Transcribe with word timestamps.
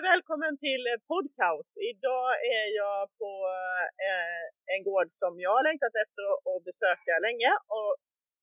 och 0.00 0.12
välkommen 0.14 0.54
till 0.66 0.84
Podcaus. 1.12 1.70
Idag 1.92 2.28
är 2.58 2.68
jag 2.82 3.00
på 3.20 3.32
eh, 4.08 4.44
en 4.74 4.82
gård 4.88 5.08
som 5.22 5.32
jag 5.44 5.52
har 5.56 5.64
längtat 5.68 5.94
efter 6.04 6.22
att 6.50 6.64
besöka 6.68 7.14
länge 7.26 7.50
och 7.78 7.90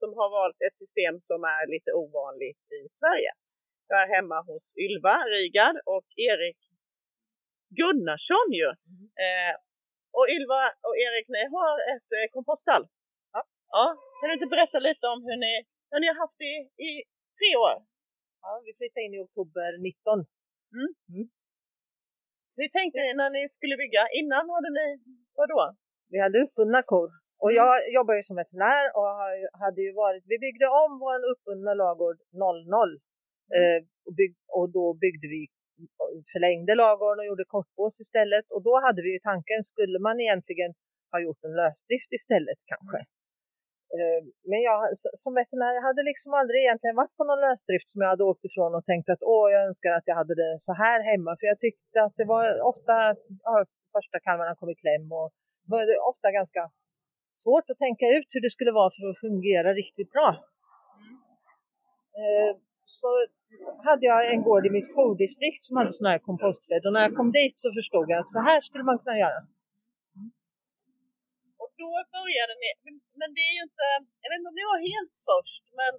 som 0.01 0.09
har 0.19 0.29
valt 0.37 0.59
ett 0.67 0.77
system 0.83 1.13
som 1.29 1.39
är 1.55 1.63
lite 1.75 1.91
ovanligt 2.01 2.63
i 2.79 2.81
Sverige. 2.99 3.31
Jag 3.91 3.99
är 4.03 4.09
hemma 4.17 4.37
hos 4.49 4.65
Ylva 4.85 5.15
Rigard 5.33 5.77
och 5.95 6.07
Erik 6.29 6.59
Gunnarsson 7.79 8.49
ju. 8.61 8.69
Mm. 8.91 9.05
Eh, 9.25 9.53
och 10.17 10.25
Ylva 10.35 10.61
och 10.87 10.95
Erik, 11.05 11.27
ni 11.35 11.43
har 11.55 11.73
ett 11.93 12.09
eh, 12.17 12.27
kompoststall. 12.35 12.83
Ja. 13.35 13.41
ja. 13.75 13.85
Kan 14.17 14.27
du 14.29 14.33
inte 14.37 14.53
berätta 14.55 14.79
lite 14.89 15.05
om 15.13 15.19
hur 15.27 15.37
ni, 15.45 15.53
hur 15.89 15.99
ni 16.01 16.07
har 16.11 16.19
haft 16.23 16.39
det 16.43 16.51
i, 16.55 16.59
i 16.87 16.89
tre 17.39 17.51
år? 17.65 17.75
Ja, 18.43 18.51
vi 18.65 18.71
flyttade 18.77 19.05
in 19.05 19.13
i 19.17 19.19
oktober 19.27 19.69
19. 19.77 20.25
Mm. 20.75 20.91
Mm. 21.13 21.27
Hur 22.59 22.69
tänkte 22.77 22.97
ni 23.05 23.09
när 23.21 23.31
ni 23.37 23.43
skulle 23.55 23.75
bygga? 23.83 24.03
Innan 24.19 24.45
hade 24.55 24.71
ni, 24.79 24.87
vadå? 25.39 25.59
Vi 26.11 26.17
hade 26.25 26.37
uppbundna 26.45 26.81
kor. 26.91 27.09
Och 27.43 27.51
mm. 27.51 27.57
jag 27.61 27.73
jobbar 27.97 28.13
ju 28.19 28.23
som 28.27 28.35
veterinär 28.41 28.85
och 28.97 29.09
hade 29.63 29.81
ju 29.87 29.91
varit, 30.03 30.23
vi 30.31 30.37
byggde 30.45 30.67
om 30.83 30.91
vår 31.05 31.19
uppbundna 31.31 31.73
lagård 31.83 32.17
00. 32.31 32.41
Mm. 32.79 32.97
Eh, 33.57 33.79
och, 34.07 34.13
bygg, 34.19 34.33
och 34.57 34.67
då 34.77 34.85
byggde 35.03 35.27
vi, 35.35 35.41
förlängde 36.33 36.73
lagården 36.83 37.19
och 37.21 37.29
gjorde 37.29 37.45
kortbås 37.55 37.95
istället. 38.05 38.45
Och 38.55 38.63
då 38.67 38.73
hade 38.85 39.01
vi 39.05 39.09
ju 39.15 39.19
tanken, 39.31 39.59
skulle 39.71 39.99
man 40.07 40.15
egentligen 40.25 40.71
ha 41.11 41.17
gjort 41.25 41.41
en 41.47 41.55
lösdrift 41.61 42.11
istället 42.19 42.59
kanske? 42.71 42.99
Mm. 43.01 43.16
Eh, 43.95 44.21
men 44.49 44.59
jag 44.69 44.79
som 45.23 45.33
veterinär 45.41 45.73
jag 45.79 45.85
hade 45.89 46.03
liksom 46.11 46.29
aldrig 46.39 46.59
egentligen 46.61 46.99
varit 47.01 47.17
på 47.19 47.23
någon 47.29 47.45
lösdrift 47.47 47.89
som 47.89 48.01
jag 48.01 48.09
hade 48.13 48.29
åkt 48.31 48.43
ifrån 48.49 48.71
och 48.77 48.85
tänkt 48.91 49.09
att 49.13 49.23
åh, 49.33 49.45
jag 49.55 49.61
önskar 49.67 49.91
att 49.93 50.07
jag 50.09 50.17
hade 50.21 50.35
det 50.43 50.51
så 50.67 50.73
här 50.83 50.99
hemma. 51.11 51.31
För 51.39 51.45
jag 51.51 51.59
tyckte 51.65 51.97
att 52.05 52.15
det 52.19 52.27
var 52.35 52.45
ofta, 52.71 52.95
ja, 53.47 53.53
första 53.95 54.17
kalvarna 54.25 54.55
kom 54.59 54.69
i 54.69 54.75
kläm 54.83 55.05
och 55.19 55.29
var 55.71 55.81
det 55.89 55.97
ofta 56.11 56.27
ganska 56.39 56.63
svårt 57.43 57.69
att 57.71 57.83
tänka 57.85 58.05
ut 58.17 58.29
hur 58.33 58.41
det 58.45 58.55
skulle 58.55 58.73
vara 58.81 58.91
för 58.95 59.03
att 59.09 59.19
fungera 59.25 59.69
riktigt 59.81 60.11
bra. 60.15 60.29
Eh, 62.21 62.51
så 62.85 63.09
hade 63.87 64.05
jag 64.05 64.33
en 64.33 64.43
gård 64.47 64.65
i 64.65 64.69
mitt 64.77 64.89
jourdistrikt 64.95 65.65
som 65.65 65.77
hade 65.77 65.91
sådana 65.91 66.11
här 66.11 66.19
kompostbädd 66.29 66.85
och 66.85 66.93
när 66.93 67.01
jag 67.01 67.15
kom 67.15 67.31
dit 67.31 67.59
så 67.59 67.69
förstod 67.77 68.05
jag 68.11 68.19
att 68.19 68.29
så 68.29 68.39
här 68.39 68.61
skulle 68.61 68.83
man 68.83 68.99
kunna 68.99 69.17
göra 69.17 69.39
då 71.81 71.91
började 72.17 72.53
ni, 72.61 72.69
men 73.19 73.29
det 73.35 73.43
är 73.49 73.53
ju 73.57 73.63
inte, 73.69 73.87
jag 74.23 74.29
vet 74.29 74.39
inte 74.39 74.51
om 74.53 74.59
ni 74.61 74.65
var 74.73 74.81
helt 74.91 75.15
först, 75.29 75.63
men 75.79 75.93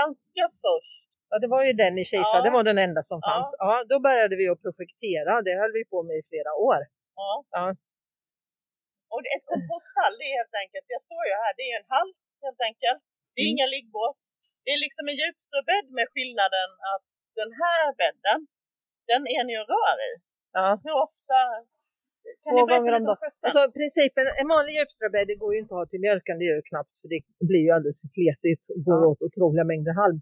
ganska 0.00 0.44
först. 0.64 1.00
Ja, 1.30 1.34
det 1.42 1.50
var 1.54 1.62
ju 1.68 1.72
den 1.84 1.94
i 2.02 2.04
Kisa, 2.12 2.36
ja. 2.38 2.44
det 2.46 2.52
var 2.56 2.64
den 2.70 2.80
enda 2.86 3.02
som 3.10 3.18
fanns. 3.28 3.48
Ja. 3.50 3.64
ja, 3.68 3.74
då 3.90 3.96
började 4.06 4.34
vi 4.40 4.46
att 4.48 4.62
projektera, 4.66 5.32
det 5.46 5.54
höll 5.60 5.74
vi 5.78 5.84
på 5.92 5.98
med 6.08 6.16
i 6.22 6.24
flera 6.30 6.52
år. 6.68 6.80
Ja. 7.20 7.30
ja. 7.56 7.64
Och 9.12 9.22
ett 9.34 9.46
kompoststall, 9.52 10.14
det 10.18 10.26
är 10.30 10.34
helt 10.40 10.56
enkelt, 10.62 10.86
jag 10.96 11.02
står 11.08 11.22
ju 11.30 11.34
här, 11.42 11.52
det 11.58 11.64
är 11.70 11.74
en 11.80 11.88
hall 11.94 12.10
helt 12.46 12.62
enkelt. 12.68 13.00
Det 13.32 13.38
är 13.40 13.46
mm. 13.46 13.54
inga 13.54 13.66
liggbås. 13.74 14.18
Det 14.64 14.70
är 14.74 14.80
liksom 14.86 15.04
en 15.10 15.18
djupströbädd 15.20 15.88
med 15.98 16.06
skillnaden 16.12 16.68
att 16.92 17.04
den 17.40 17.50
här 17.62 17.84
bädden, 18.00 18.38
den 19.10 19.22
är 19.34 19.42
ni 19.48 19.54
och 19.62 19.68
rör 19.74 19.96
i. 20.10 20.12
Ja. 20.58 20.66
Hur 20.84 20.94
ofta 21.06 21.38
Två 22.44 22.60
gånger 22.72 22.92
om 22.98 23.04
dagen. 23.08 23.30
Alltså 23.46 23.62
principen, 23.78 24.24
en 24.40 24.48
vanlig 24.54 24.72
djupströbädd 24.78 25.26
det 25.30 25.38
går 25.42 25.50
ju 25.54 25.58
inte 25.62 25.72
att 25.74 25.80
ha 25.82 25.86
till 25.92 26.04
mjölkande 26.06 26.42
djur 26.48 26.62
knappt 26.70 26.94
för 27.00 27.08
det 27.12 27.20
blir 27.50 27.62
ju 27.66 27.70
alldeles 27.76 28.00
kletigt 28.16 28.64
och 28.74 28.80
går 28.88 29.00
ja. 29.02 29.06
åt 29.10 29.20
otroliga 29.26 29.64
mängder 29.72 29.94
halm. 30.02 30.18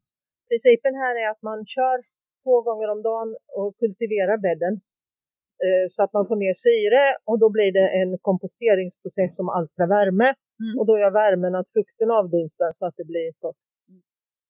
Principen 0.51 0.95
här 1.03 1.15
är 1.23 1.27
att 1.33 1.43
man 1.51 1.59
kör 1.77 1.99
två 2.45 2.57
gånger 2.67 2.89
om 2.95 3.01
dagen 3.11 3.31
och 3.61 3.71
kultiverar 3.81 4.37
bädden 4.47 4.75
eh, 5.65 5.85
så 5.95 5.99
att 6.05 6.13
man 6.17 6.25
får 6.29 6.39
ner 6.45 6.57
syre 6.67 7.03
och 7.29 7.39
då 7.43 7.49
blir 7.57 7.71
det 7.79 7.89
en 8.01 8.11
komposteringsprocess 8.29 9.33
som 9.39 9.49
alstrar 9.59 9.89
värme 9.97 10.29
mm. 10.63 10.75
och 10.79 10.87
då 10.91 10.95
gör 11.03 11.13
värmen 11.23 11.55
att 11.61 11.69
fukten 11.77 12.11
avdunstar 12.21 12.71
så 12.79 12.83
att 12.87 12.97
det 13.01 13.07
blir 13.13 13.29
torrt. 13.43 13.63
Mm. 13.89 14.03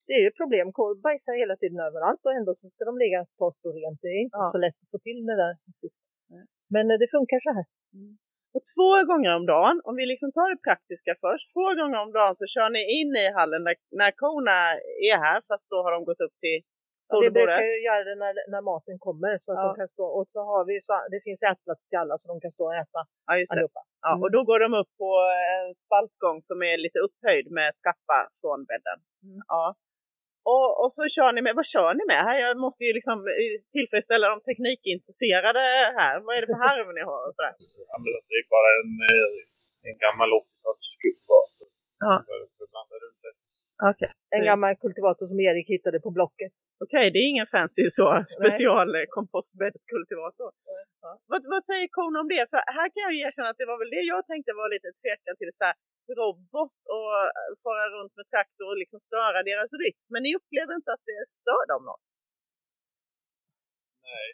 Det 0.06 0.14
är 0.18 0.22
ju 0.26 0.30
problem, 0.40 0.66
kor 0.76 0.92
bajsar 1.06 1.34
hela 1.42 1.56
tiden 1.56 1.78
överallt 1.88 2.22
och 2.26 2.34
ändå 2.38 2.52
så 2.60 2.64
ska 2.72 2.80
de 2.90 2.94
ligga 3.04 3.20
torrt 3.40 3.62
och 3.66 3.74
rent. 3.78 3.98
Det 4.02 4.12
är 4.16 4.20
inte 4.26 4.42
ja. 4.44 4.52
så 4.54 4.58
lätt 4.64 4.78
att 4.82 4.90
få 4.94 4.98
till 4.98 5.20
det 5.30 5.36
där. 5.44 5.54
Men 6.74 6.84
eh, 6.90 6.98
det 7.02 7.08
funkar 7.16 7.40
så 7.46 7.50
här. 7.58 7.66
Mm. 7.98 8.12
Och 8.56 8.64
två 8.74 8.92
gånger 9.10 9.30
om 9.38 9.46
dagen, 9.54 9.76
om 9.88 9.94
vi 10.00 10.04
liksom 10.12 10.30
tar 10.36 10.48
det 10.52 10.60
praktiska 10.68 11.12
först, 11.24 11.46
två 11.54 11.66
gånger 11.78 11.98
om 12.04 12.12
dagen 12.18 12.34
så 12.40 12.44
kör 12.54 12.68
ni 12.76 12.82
in 12.98 13.12
i 13.24 13.26
hallen 13.38 13.62
när, 13.66 13.76
när 14.00 14.12
korna 14.22 14.58
är 15.10 15.18
här, 15.26 15.38
fast 15.48 15.66
då 15.72 15.76
har 15.84 15.92
de 15.96 16.00
gått 16.10 16.22
upp 16.26 16.36
till 16.44 16.58
Ja, 17.08 17.14
vi 17.24 17.30
brukar 17.30 17.66
ju 17.72 17.76
göra 17.88 18.04
det 18.08 18.16
när, 18.24 18.34
när 18.52 18.62
maten 18.70 18.98
kommer 19.06 19.32
så 19.44 19.48
att 19.52 19.58
ja. 19.58 19.66
de 19.66 19.70
kan 19.80 19.88
stå 19.96 20.06
och 20.18 20.26
så 20.34 20.40
har 20.50 20.62
vi 20.70 20.74
så 20.88 20.92
det 21.14 21.20
finns 21.26 21.42
ätplats 21.52 21.82
till 21.88 21.98
alla 22.02 22.14
så 22.18 22.24
de 22.32 22.36
kan 22.44 22.52
stå 22.56 22.64
och 22.70 22.78
äta 22.82 23.00
ja, 23.26 23.32
just 23.38 23.50
det. 23.50 23.54
allihopa. 23.54 23.82
Ja, 24.06 24.12
mm. 24.12 24.22
och 24.22 24.30
då 24.34 24.40
går 24.50 24.58
de 24.64 24.70
upp 24.80 24.90
på 25.02 25.10
en 25.56 25.68
spaltgång 25.84 26.38
som 26.48 26.58
är 26.70 26.76
lite 26.84 26.98
upphöjd 27.06 27.46
med 27.58 27.68
trappa 27.82 28.18
från 28.40 28.58
bädden. 28.70 28.98
Mm. 29.26 29.40
Ja. 29.54 29.64
Och, 30.52 30.68
och, 30.80 30.90
så 30.96 31.02
kör 31.16 31.30
ni 31.32 31.40
med, 31.46 31.54
vad 31.60 31.68
kör 31.74 31.90
ni 31.98 32.04
med 32.12 32.22
här? 32.28 32.36
Jag 32.44 32.52
måste 32.66 32.82
ju 32.86 32.92
liksom 32.98 33.16
eh, 33.40 33.56
tillfredsställa 33.74 34.26
de 34.32 34.38
teknikintresserade 34.48 35.62
här. 36.00 36.14
Vad 36.24 36.32
är 36.36 36.40
det 36.42 36.50
för 36.52 36.60
harv 36.68 36.86
ni 36.98 37.02
har 37.10 37.22
och 37.28 37.34
sådär? 37.36 37.54
Ja, 37.90 37.96
det 38.28 38.36
är 38.40 38.46
bara 38.56 38.70
en, 38.80 38.92
eh, 39.12 39.88
en 39.88 39.96
gammal 40.04 40.30
80-talskultivator. 40.42 41.68
Ja. 42.04 42.14
Okay. 43.90 44.12
En 44.36 44.44
gammal 44.50 44.74
kultivator 44.82 45.26
som 45.32 45.38
Erik 45.48 45.68
hittade 45.74 45.98
på 46.06 46.10
Blocket. 46.16 46.52
Okej, 46.84 46.98
okay, 46.98 47.10
det 47.12 47.18
är 47.22 47.28
ingen 47.34 47.50
fancy 47.54 47.84
så 47.98 48.06
special 48.36 48.88
kompostbäddskultivator. 49.16 50.50
Ja. 51.04 51.10
Vad, 51.30 51.40
vad 51.54 51.62
säger 51.70 51.86
kon 51.98 52.14
om 52.22 52.28
det? 52.34 52.44
För 52.52 52.60
här 52.78 52.88
kan 52.92 53.02
jag 53.06 53.14
erkänna 53.26 53.48
att 53.52 53.60
det 53.62 53.68
var 53.72 53.78
väl 53.82 53.94
det 53.96 54.04
jag 54.14 54.22
tänkte 54.30 54.50
var 54.60 54.68
lite 54.76 54.90
tvekan 55.02 55.34
till 55.40 55.52
så 55.58 55.64
här, 55.68 55.76
robot 56.20 56.76
och 56.96 57.12
eh, 57.22 57.52
fara 57.64 57.86
runt 57.96 58.12
med 58.18 58.26
traktor 58.32 58.66
och 58.72 58.80
liksom 58.82 59.00
störa 59.08 59.38
deras 59.50 59.70
rytm. 59.82 60.00
Men 60.12 60.20
ni 60.26 60.30
upplever 60.38 60.72
inte 60.80 60.90
att 60.92 61.04
det 61.10 61.20
stör 61.40 61.62
dem 61.72 61.82
något? 61.90 62.04
Nej. 64.08 64.26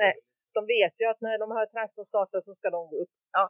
Nej, 0.00 0.14
de 0.56 0.60
vet 0.74 0.94
ju 1.00 1.04
att 1.12 1.20
när 1.26 1.36
de 1.44 1.48
här 1.56 1.66
traktorn 1.74 2.06
startar 2.12 2.40
så 2.46 2.52
ska 2.58 2.68
de 2.76 2.80
gå 2.90 2.96
upp. 3.02 3.14
Ja. 3.38 3.44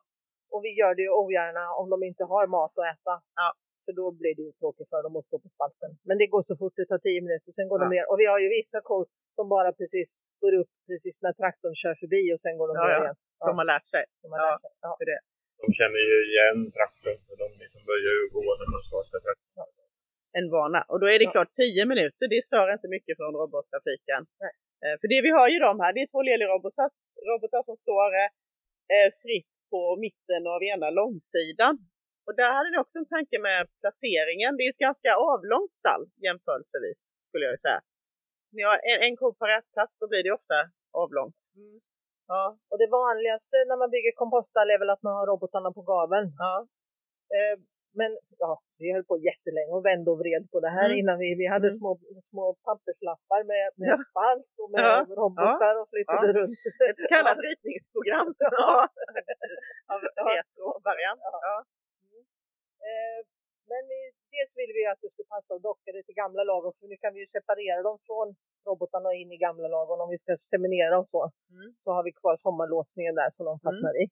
Och 0.53 0.61
vi 0.65 0.71
gör 0.81 0.95
det 0.95 1.03
ju 1.03 1.13
ogärna 1.23 1.65
om 1.81 1.87
de 1.91 1.99
inte 2.11 2.25
har 2.33 2.47
mat 2.47 2.75
att 2.79 2.89
äta. 2.95 3.15
Ja. 3.41 3.49
För 3.87 3.93
då 4.01 4.07
blir 4.21 4.35
det 4.39 4.45
ju 4.49 4.53
tråkigt 4.61 4.89
för 4.93 5.01
dem 5.07 5.17
att 5.19 5.27
stå 5.29 5.37
på 5.45 5.49
spalten. 5.57 5.91
Men 6.09 6.17
det 6.21 6.27
går 6.35 6.43
så 6.51 6.55
fort, 6.61 6.75
det 6.77 6.87
tar 6.93 7.01
tio 7.09 7.21
minuter, 7.27 7.51
sen 7.59 7.69
går 7.71 7.79
ja. 7.79 7.85
de 7.85 7.87
ner. 7.95 8.05
Och 8.11 8.19
vi 8.23 8.27
har 8.33 8.39
ju 8.45 8.49
vissa 8.61 8.81
kor 8.91 9.05
som 9.37 9.45
bara 9.55 9.71
precis 9.81 10.09
går 10.43 10.53
upp 10.61 10.73
precis 10.89 11.17
när 11.25 11.33
traktorn 11.41 11.75
kör 11.83 11.95
förbi 12.03 12.23
och 12.35 12.41
sen 12.45 12.55
går 12.59 12.67
de 12.69 12.75
ner 12.83 13.01
igen. 13.03 13.17
De 13.49 13.53
har 13.61 13.67
lärt 13.73 13.89
sig. 13.95 14.05
De 14.23 14.27
har 14.33 14.41
lärt 14.51 14.61
sig. 14.65 14.73
Ja. 14.87 14.93
För 14.99 15.07
det 15.11 15.19
de 15.63 15.67
känner 15.81 16.01
ju 16.11 16.17
igen 16.31 16.59
traktorn 16.77 17.19
för 17.27 17.37
de 17.43 17.47
liksom 17.65 17.83
börjar 17.91 18.13
ju 18.19 18.25
gå 18.37 18.43
när 18.61 18.69
man 18.75 18.83
startar 18.91 19.19
traktorn. 19.27 19.89
En 20.39 20.49
vana. 20.57 20.81
Och 20.91 20.99
då 21.03 21.07
är 21.15 21.19
det 21.19 21.27
klart 21.37 21.53
10 21.53 21.93
minuter, 21.93 22.25
det 22.35 22.41
stör 22.49 22.67
inte 22.77 22.89
mycket 22.97 23.15
från 23.19 23.33
robottrafiken. 23.41 24.23
Nej. 24.43 24.55
Eh, 24.85 24.95
för 25.01 25.07
det 25.13 25.21
vi 25.27 25.31
har 25.39 25.49
ju 25.53 25.59
de 25.69 25.73
här, 25.83 25.91
det 25.95 26.03
är 26.05 26.11
två 26.15 26.23
robotar 27.31 27.63
som 27.69 27.77
står 27.85 28.11
eh, 28.95 29.09
fritt 29.23 29.53
på 29.73 29.81
mitten 30.05 30.43
av 30.55 30.61
ena 30.73 30.89
långsidan. 31.01 31.75
Och 32.27 32.35
där 32.41 32.51
hade 32.57 32.71
ni 32.71 32.79
också 32.85 32.99
en 32.99 33.13
tanke 33.17 33.37
med 33.49 33.61
placeringen. 33.81 34.57
Det 34.57 34.63
är 34.67 34.71
ett 34.75 34.87
ganska 34.89 35.11
avlångt 35.33 35.75
stall 35.83 36.05
jämförelsevis 36.27 37.01
skulle 37.27 37.45
jag 37.51 37.61
säga. 37.67 37.81
Ni 38.55 38.63
har 38.69 38.77
en, 38.91 38.99
en 39.07 39.17
ko 39.21 39.27
på 39.41 39.47
rätt 39.47 39.69
plats, 39.75 39.95
då 40.01 40.07
blir 40.09 40.23
det 40.27 40.33
ofta 40.39 40.59
avlångt. 41.03 41.41
Mm. 41.57 41.81
Ja. 42.33 42.45
Och 42.71 42.79
det 42.83 42.89
vanligaste 43.01 43.57
när 43.69 43.79
man 43.83 43.91
bygger 43.95 44.13
kompoststall 44.23 44.71
är 44.75 44.79
väl 44.79 44.95
att 44.95 45.03
man 45.07 45.15
har 45.19 45.27
robotarna 45.27 45.71
på 45.79 45.83
gaveln. 45.93 46.29
Ja. 46.39 46.55
Eh, 47.37 47.57
men 48.01 48.11
ja, 48.45 48.53
vi 48.79 48.87
höll 48.95 49.07
på 49.11 49.17
jättelänge 49.29 49.73
och 49.77 49.85
vände 49.91 50.09
och 50.11 50.19
vred 50.23 50.45
på 50.53 50.59
det 50.65 50.73
här 50.79 50.89
mm. 50.91 50.99
innan 50.99 51.17
vi, 51.23 51.29
vi 51.43 51.47
hade 51.55 51.69
mm. 51.69 51.79
små, 51.79 51.91
små 52.31 52.45
papperslappar 52.67 53.41
med, 53.53 53.67
med 53.81 53.91
ja. 53.93 53.97
spalt 54.07 54.53
och 54.63 54.71
med 54.75 54.85
ja. 54.85 54.97
robotar 55.21 55.75
och 55.81 55.89
flyttade 55.93 56.29
ja. 56.29 56.37
runt. 56.39 56.57
Ett 56.91 56.99
så 57.03 57.07
kallat 57.15 57.39
ritningsprogram 57.49 58.29
ja. 58.59 58.89
av 59.93 60.01
retro-variant. 60.31 61.21
Ja. 61.51 61.57
Eh, 62.89 63.21
men 63.71 63.83
vi, 63.91 64.01
dels 64.35 64.53
ville 64.61 64.75
vi 64.79 64.85
att 64.87 65.01
det 65.03 65.11
skulle 65.13 65.33
passa 65.37 65.51
och 65.57 65.65
docka 65.71 65.89
det 65.97 66.03
till 66.07 66.21
gamla 66.23 66.43
lager 66.51 66.71
för 66.77 66.87
nu 66.93 66.97
kan 67.03 67.15
vi 67.15 67.21
ju 67.25 67.29
separera 67.37 67.81
dem 67.89 67.99
från 68.07 68.29
robotarna 68.69 69.11
in 69.21 69.31
i 69.37 69.39
gamla 69.47 69.69
lagen 69.77 69.99
om 70.05 70.11
vi 70.15 70.19
ska 70.25 70.33
seminera 70.53 70.95
och 71.03 71.09
så. 71.15 71.23
Mm. 71.55 71.69
Så 71.83 71.89
har 71.97 72.03
vi 72.09 72.13
kvar 72.21 72.35
sommarlåsningen 72.47 73.15
där 73.21 73.31
som 73.37 73.45
de 73.51 73.55
fastnar 73.67 73.95
mm. 73.95 74.03
i. 74.03 74.05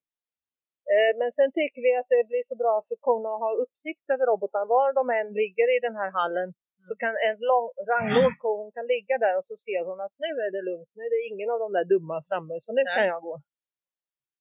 Eh, 0.92 1.12
men 1.20 1.30
sen 1.38 1.50
tycker 1.58 1.80
vi 1.86 1.92
att 2.00 2.10
det 2.14 2.22
blir 2.30 2.44
så 2.50 2.56
bra 2.62 2.74
för 2.88 2.96
korna 3.06 3.28
att 3.34 3.44
ha 3.46 3.52
uppsikt 3.62 4.06
över 4.14 4.24
robotarna. 4.30 4.64
Var 4.76 4.88
de 4.98 5.04
än 5.20 5.28
ligger 5.42 5.66
i 5.76 5.78
den 5.86 5.96
här 6.00 6.10
hallen 6.20 6.48
mm. 6.54 6.86
så 6.88 6.94
kan 7.02 7.14
en 7.28 7.38
lång, 7.50 7.66
ranglåg 7.90 8.32
ko 8.42 8.50
hon 8.62 8.72
kan 8.76 8.86
ligga 8.94 9.14
där 9.24 9.34
och 9.38 9.46
så 9.50 9.56
ser 9.66 9.82
hon 9.88 9.98
att 10.04 10.14
nu 10.24 10.30
är 10.46 10.50
det 10.56 10.62
lugnt. 10.70 10.90
Nu 10.96 11.02
är 11.08 11.12
det 11.16 11.22
ingen 11.30 11.48
av 11.54 11.58
de 11.64 11.68
där 11.76 11.86
dumma 11.92 12.16
framme 12.28 12.54
så 12.64 12.70
nu 12.76 12.82
Nej. 12.84 12.94
kan 12.96 13.06
jag 13.12 13.22
gå. 13.28 13.34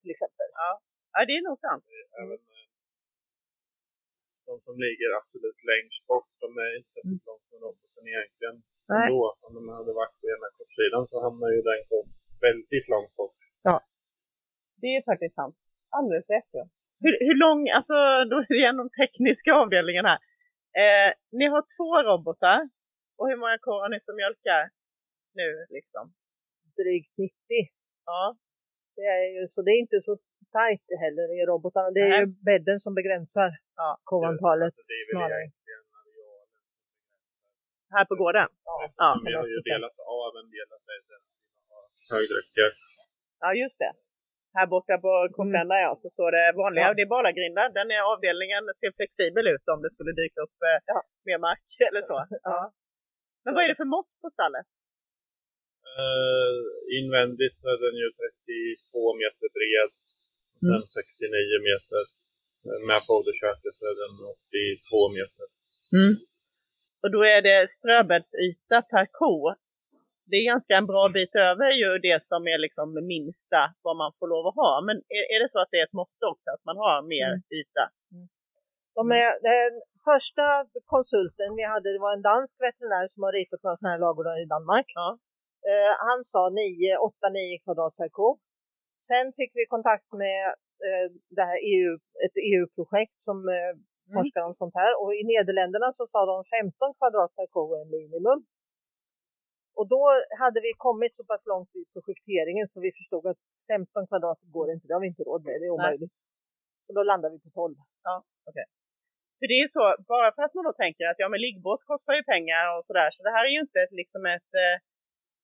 Till 0.01 0.11
exempel. 0.15 0.47
Ja, 0.61 0.71
ja 1.13 1.19
det 1.27 1.33
är 1.39 1.43
nog 1.49 1.59
sant. 1.67 1.83
Även 2.21 2.39
de 4.49 4.53
som 4.65 4.75
ligger 4.85 5.09
absolut 5.19 5.59
längst 5.71 6.01
bort, 6.11 6.29
de 6.43 6.49
är 6.65 6.71
inte 6.79 6.99
så 7.03 7.13
långt 7.29 7.45
från 7.49 7.59
roboten 7.65 8.03
egentligen. 8.11 8.55
Nej. 8.93 9.07
Då, 9.11 9.19
om 9.45 9.51
de 9.57 9.61
hade 9.79 9.93
varit 10.01 10.15
på 10.19 10.25
ena 10.33 10.47
kortsidan 10.57 11.03
så 11.11 11.15
hamnar 11.25 11.49
ju 11.55 11.61
den 11.69 11.81
väldigt 12.47 12.87
långt 12.93 13.13
bort. 13.19 13.39
Det 14.81 14.89
är 14.97 15.01
faktiskt 15.11 15.35
sant. 15.41 15.57
Alldeles 15.97 16.27
rätt 16.35 16.49
ja. 16.59 16.65
Hur, 17.03 17.13
hur 17.27 17.37
lång, 17.45 17.61
alltså 17.77 17.95
då 18.29 18.35
är 18.41 18.45
det 18.49 18.59
igen 18.61 18.81
de 18.83 18.89
tekniska 19.01 19.51
avdelningen 19.61 20.05
här. 20.11 20.19
Eh, 20.81 21.09
ni 21.39 21.45
har 21.53 21.63
två 21.77 21.89
robotar 22.09 22.59
och 23.17 23.27
hur 23.29 23.37
många 23.41 23.57
kor 23.65 23.79
har 23.83 23.89
ni 23.89 23.99
som 24.07 24.15
mjölkar 24.15 24.63
nu 25.39 25.47
liksom? 25.77 26.03
Drygt 26.79 27.13
90. 27.17 27.33
Ja, 28.05 28.37
Det 28.95 29.01
är 29.01 29.25
ju, 29.35 29.47
så 29.47 29.61
det 29.61 29.71
är 29.71 29.79
inte 29.85 29.99
så 30.01 30.17
tajt 30.57 30.85
heller 31.03 31.27
i 31.37 31.39
robotarna. 31.49 31.89
Det 31.97 32.01
är 32.07 32.09
Nej. 32.09 32.19
ju 32.23 32.27
bädden 32.49 32.77
som 32.85 32.91
begränsar 32.99 33.49
Ja, 33.81 33.89
Alltså, 34.11 34.47
väl 34.49 34.71
snarare. 35.11 35.45
här 37.95 38.05
på 38.11 38.15
gården. 38.21 38.47
Ja, 39.03 39.09
vi 39.25 39.31
har 39.39 39.47
ju 39.53 39.57
delat 39.69 39.97
av 40.21 40.31
en 40.41 40.47
del 40.55 40.67
av 40.75 40.81
bädden. 40.91 41.21
Ja, 43.43 43.49
just 43.63 43.79
det. 43.83 43.91
Här 44.57 44.67
borta 44.75 44.95
på 45.05 45.11
Kortlända 45.37 45.75
ja, 45.85 45.91
så 46.01 46.07
står 46.15 46.29
det 46.35 46.43
vanliga, 46.63 46.85
Ja. 46.87 46.93
det 46.97 47.01
är 47.07 47.11
Balagrindar. 47.15 47.67
Den 47.79 47.87
är 47.95 48.01
avdelningen 48.13 48.63
ser 48.81 48.91
flexibel 48.97 49.45
ut 49.53 49.65
om 49.73 49.79
det 49.83 49.91
skulle 49.95 50.11
dyka 50.21 50.39
upp 50.45 50.57
eh, 50.69 50.79
Ja. 50.91 50.99
mer 51.27 51.39
mark 51.47 51.67
eller 51.89 52.01
så. 52.09 52.17
Ja. 52.49 52.59
Men 53.43 53.51
vad 53.55 53.63
är 53.63 53.67
det 53.71 53.79
för 53.83 53.91
mått 53.97 54.11
på 54.21 54.29
stallet? 54.35 54.67
Uh, 56.01 56.59
invändigt 56.99 57.55
så 57.61 57.65
är 57.75 57.79
den 57.85 57.95
ju 58.03 58.07
32 58.11 59.15
meter 59.21 59.47
bred. 59.57 59.91
Mm. 60.63 60.79
Sen 60.81 60.87
69 60.87 61.69
meter. 61.69 62.01
Eh, 62.67 62.79
Med 62.89 63.01
foderköket 63.07 63.73
så 63.79 63.83
är 63.91 63.95
den 64.03 64.15
82 64.35 65.09
meter. 65.17 65.45
Och 67.03 67.11
då 67.15 67.19
är 67.35 67.41
det 67.49 67.57
ströbäddsyta 67.77 68.77
per 68.93 69.05
ko. 69.19 69.33
Det 70.29 70.35
är 70.41 70.45
ganska 70.53 70.73
en 70.81 70.89
bra 70.93 71.03
bit 71.17 71.35
över 71.49 71.69
ju 71.81 71.89
det 72.07 72.19
som 72.29 72.41
är 72.53 72.57
liksom 72.65 72.87
minsta 73.13 73.61
vad 73.85 73.95
man 74.01 74.11
får 74.19 74.27
lov 74.33 74.43
att 74.47 74.59
ha. 74.63 74.73
Men 74.87 74.95
är, 75.17 75.23
är 75.33 75.39
det 75.43 75.49
så 75.53 75.59
att 75.61 75.71
det 75.71 75.79
är 75.81 75.85
ett 75.87 75.99
måste 76.03 76.25
också 76.33 76.47
att 76.55 76.65
man 76.69 76.77
har 76.83 76.97
mer 77.15 77.31
Mm. 77.33 77.43
yta? 77.59 77.85
De 78.97 79.03
är, 79.21 79.29
den 79.49 79.71
första 80.09 80.45
konsulten 80.93 81.49
vi 81.59 81.63
hade, 81.73 81.87
det 81.95 82.05
var 82.07 82.13
en 82.13 82.27
dansk 82.31 82.55
veterinär 82.67 83.05
som 83.13 83.19
har 83.25 83.31
ritat 83.39 83.63
några 83.63 83.77
sådana 83.77 83.91
här 83.93 83.99
ladugårdar 84.03 84.37
i 84.43 84.47
Danmark. 84.55 84.87
Ja. 85.01 85.09
Eh, 85.69 85.93
han 86.07 86.19
sa 86.31 86.41
8-9 86.49 87.63
kvadrat 87.63 87.95
per 87.99 88.09
ko. 88.17 88.27
Sen 89.09 89.25
fick 89.37 89.51
vi 89.59 89.63
kontakt 89.75 90.09
med 90.23 90.41
eh, 90.87 91.05
det 91.37 91.45
här 91.49 91.59
EU, 91.73 91.91
ett 92.25 92.37
EU-projekt 92.51 93.17
som 93.27 93.37
eh, 93.55 93.73
forskar 94.15 94.43
om 94.49 94.55
sånt 94.61 94.75
här. 94.81 94.91
Och 95.01 95.11
i 95.19 95.23
Nederländerna 95.31 95.89
så 95.99 96.03
sa 96.13 96.19
de 96.33 96.37
15 96.57 96.93
kvadrat 96.97 97.31
per 97.37 97.47
ko 97.53 97.61
är 97.81 97.85
minimum. 97.97 98.39
Och 99.79 99.87
då 99.95 100.03
hade 100.41 100.59
vi 100.65 100.71
kommit 100.87 101.13
så 101.17 101.23
pass 101.31 101.43
långt 101.53 101.71
i 101.79 101.83
projekteringen 101.93 102.67
så 102.71 102.77
vi 102.85 102.91
förstod 102.99 103.23
att 103.31 103.41
15 103.67 104.07
kvadrat 104.09 104.39
går 104.55 104.67
inte, 104.73 104.87
det 104.87 104.93
har 104.97 105.03
vi 105.05 105.11
inte 105.13 105.23
råd 105.29 105.41
med, 105.45 105.53
det 105.61 105.67
är 105.69 105.75
omöjligt. 105.77 106.13
Så 106.85 106.91
då 106.97 107.01
landade 107.11 107.33
vi 107.35 107.39
på 107.45 107.49
12. 107.49 107.75
För 109.39 109.47
det 109.51 109.57
är 109.63 109.67
så, 109.77 109.83
bara 110.13 110.29
för 110.35 110.43
att 110.45 110.55
man 110.57 110.65
då 110.69 110.73
tänker 110.83 111.03
att 111.05 111.21
ja 111.23 111.27
men 111.29 111.41
liggbås 111.47 111.81
kostar 111.91 112.13
ju 112.19 112.23
pengar 112.33 112.63
och 112.75 112.85
sådär. 112.89 113.09
Så 113.15 113.19
det 113.25 113.33
här 113.35 113.43
är 113.47 113.53
ju 113.55 113.61
inte 113.67 113.79
ett, 113.85 113.95
liksom 114.01 114.21
ett, 114.35 114.51
eh, 114.63 114.75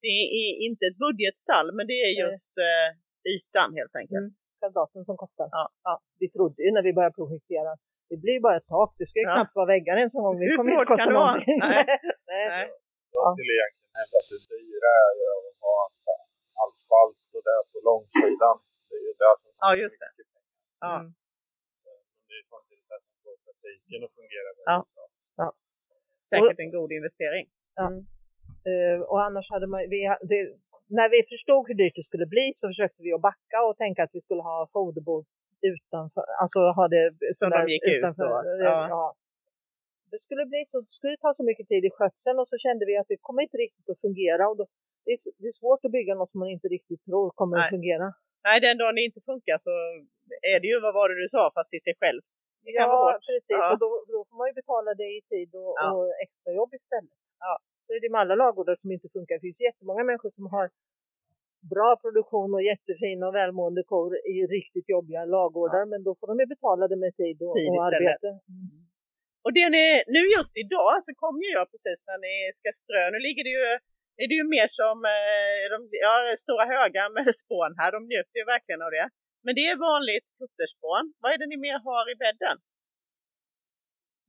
det 0.06 0.18
är 0.44 0.52
inte 0.68 0.84
ett 0.90 1.00
budgetstall 1.06 1.68
men 1.78 1.86
det 1.92 2.00
är 2.08 2.14
just 2.26 2.54
eh, 2.70 2.90
ytan 3.36 3.70
helt 3.80 3.96
enkelt. 4.02 4.26
Mm. 4.26 4.36
kvadraten 4.60 5.02
som 5.10 5.16
kostar. 5.24 5.48
Ja. 5.58 5.64
Ja, 5.88 5.94
vi 6.22 6.28
trodde 6.36 6.60
ju 6.66 6.70
när 6.78 6.84
vi 6.88 6.92
började 6.98 7.16
projektera, 7.22 7.72
det 8.10 8.18
blir 8.26 8.38
bara 8.46 8.56
ett 8.60 8.68
tak, 8.78 8.90
det 9.00 9.06
ska 9.10 9.16
ju 9.24 9.28
Ja. 9.30 9.36
knappt 9.36 9.56
vara 9.60 9.68
väggar 9.74 9.96
ens 10.04 10.16
en 10.18 10.24
gång. 10.26 10.36
Det 10.40 10.46
Hur 10.50 10.58
kommer 10.60 10.72
svårt 10.72 10.82
inte 10.86 10.92
kosta 10.94 11.04
kan 11.06 11.14
det 11.14 11.20
vara? 11.24 11.32
någonting. 11.32 11.60
Nej. 11.74 11.84
Nej. 12.32 12.46
Nej. 12.56 12.66
Jag 13.16 13.22
Ja. 13.26 13.30
skulle 13.36 13.54
egentligen 13.58 13.92
hävda 14.00 14.16
att 14.22 14.30
det 14.34 14.40
dyra 14.54 14.92
är 15.08 15.12
ju 15.20 15.26
att 15.38 15.50
ha 15.66 15.76
asfalt 16.66 17.20
och 17.38 17.44
där 17.50 17.62
på 17.72 17.78
långsidan. 17.90 18.56
Det 18.90 18.96
är 19.00 19.04
ju 19.08 19.14
det 19.22 19.34
som 19.42 19.50
Ja, 19.66 19.70
just 19.84 19.98
det. 20.02 20.10
Ja. 20.86 20.94
Mm. 21.00 21.08
Det 22.28 22.34
är 22.40 22.44
samtidigt 22.54 22.88
det 22.92 23.00
som 23.06 23.14
får 23.24 23.36
trafiken 23.46 24.00
att 24.08 24.14
fungera 24.20 24.48
Ja. 24.72 24.78
väldigt 24.78 24.94
bra. 25.38 25.48
Säkert 26.32 26.60
en 26.66 26.72
god 26.78 26.92
investering. 27.00 27.46
Eh, 28.70 28.98
och 29.12 29.20
annars 29.28 29.48
hade 29.54 29.68
man, 29.74 29.80
vi, 29.94 30.00
det, 30.32 30.40
när 30.98 31.08
vi 31.14 31.20
förstod 31.34 31.62
hur 31.68 31.78
dyrt 31.82 31.96
det 32.00 32.06
skulle 32.10 32.28
bli 32.36 32.46
så 32.60 32.64
försökte 32.72 33.00
vi 33.06 33.12
att 33.14 33.26
backa 33.30 33.58
och 33.68 33.76
tänka 33.84 34.00
att 34.04 34.14
vi 34.18 34.22
skulle 34.22 34.44
ha 34.52 34.58
foderbord 34.76 35.26
utanför, 35.72 36.26
alltså 36.42 36.60
ha 36.80 36.86
det 36.94 37.04
Så 37.38 37.46
de 37.56 37.62
gick 37.74 37.86
ut 37.94 38.16
då? 38.24 38.30
Ja. 38.70 38.78
Ja. 38.96 39.06
Det 40.12 40.20
skulle 40.26 40.46
bli 40.52 40.62
så, 40.68 40.78
skulle 40.98 41.18
ta 41.26 41.32
så 41.40 41.44
mycket 41.50 41.68
tid 41.72 41.84
i 41.90 41.92
skötseln 41.98 42.40
och 42.42 42.48
så 42.48 42.58
kände 42.66 42.84
vi 42.90 42.94
att 42.98 43.10
det 43.12 43.18
kommer 43.28 43.42
inte 43.48 43.58
riktigt 43.66 43.90
att 43.90 44.02
fungera. 44.06 44.44
Och 44.50 44.58
då, 44.60 44.66
det, 45.06 45.12
är, 45.16 45.18
det 45.42 45.48
är 45.54 45.58
svårt 45.62 45.82
att 45.86 45.92
bygga 45.98 46.14
något 46.16 46.32
som 46.32 46.40
man 46.44 46.50
inte 46.50 46.68
riktigt 46.68 47.02
tror 47.06 47.26
kommer 47.40 47.56
Nej. 47.58 47.64
att 47.64 47.70
fungera. 47.76 48.08
Nej, 48.48 48.58
den 48.68 48.78
dagen 48.78 48.96
det 48.96 49.04
inte 49.10 49.22
funkar 49.32 49.58
så 49.66 49.72
är 50.54 50.58
det 50.62 50.68
ju, 50.72 50.78
vad 50.86 50.94
var 51.00 51.06
det 51.10 51.18
du 51.24 51.28
sa, 51.36 51.52
fast 51.58 51.74
i 51.78 51.80
sig 51.88 51.96
själv. 52.02 52.22
Det 52.64 52.72
Ja, 52.72 53.20
precis. 53.30 53.58
Ja. 53.62 53.74
Och 53.74 53.80
då, 53.84 53.90
då 54.14 54.20
får 54.28 54.36
man 54.38 54.48
ju 54.52 54.54
betala 54.62 54.90
det 55.02 55.10
i 55.20 55.22
tid 55.32 55.50
och, 55.62 55.74
Ja. 55.82 55.88
och 55.96 56.08
extra 56.26 56.52
jobb 56.60 56.72
istället. 56.80 57.20
Ja. 57.40 57.54
Så 57.90 57.94
är 57.96 58.02
det 58.04 58.12
med 58.14 58.22
alla 58.22 58.36
ladugårdar 58.44 58.76
som 58.84 58.90
inte 58.96 59.10
funkar. 59.16 59.34
Det 59.36 59.46
finns 59.48 59.62
jättemånga 59.70 60.04
människor 60.10 60.32
som 60.38 60.46
har 60.56 60.66
bra 61.74 61.90
produktion 62.04 62.50
och 62.58 62.64
jättefina 62.72 63.24
och 63.28 63.36
välmående 63.42 63.84
kor 63.92 64.12
i 64.34 64.36
riktigt 64.58 64.88
jobbiga 64.96 65.22
ladugårdar. 65.34 65.84
Men 65.92 66.00
då 66.08 66.12
får 66.20 66.28
de 66.32 66.36
ju 66.44 66.48
betala 66.56 66.84
det 66.92 67.00
med 67.04 67.14
tid 67.22 67.38
och, 67.48 67.56
Tid 67.60 67.70
och 67.74 67.86
arbete. 67.90 68.30
Och 69.46 69.54
det 69.58 69.68
ni, 69.76 69.86
nu 70.16 70.22
just 70.38 70.54
idag 70.64 70.94
så 71.06 71.12
kom 71.24 71.36
ju 71.44 71.50
jag 71.58 71.66
precis 71.74 72.00
när 72.10 72.20
ni 72.28 72.34
ska 72.60 72.70
strö. 72.82 73.02
Nu 73.14 73.20
ligger 73.28 73.44
det 73.48 73.54
ju, 73.60 73.68
är 74.22 74.28
det 74.32 74.38
ju 74.42 74.46
mer 74.56 74.68
som 74.82 74.96
eh, 75.16 75.62
de, 75.74 75.78
ja, 76.06 76.14
stora 76.46 76.66
högar 76.76 77.08
med 77.16 77.36
spån 77.44 77.72
här. 77.80 77.90
De 77.96 78.00
njuter 78.12 78.36
ju 78.42 78.46
verkligen 78.56 78.82
av 78.88 78.92
det. 78.98 79.08
Men 79.46 79.54
det 79.58 79.66
är 79.72 79.86
vanligt 79.90 80.28
kutterspån. 80.40 81.04
Vad 81.22 81.30
är 81.34 81.38
det 81.42 81.50
ni 81.54 81.58
mer 81.68 81.80
har 81.88 82.06
i 82.14 82.16
bädden? 82.24 82.58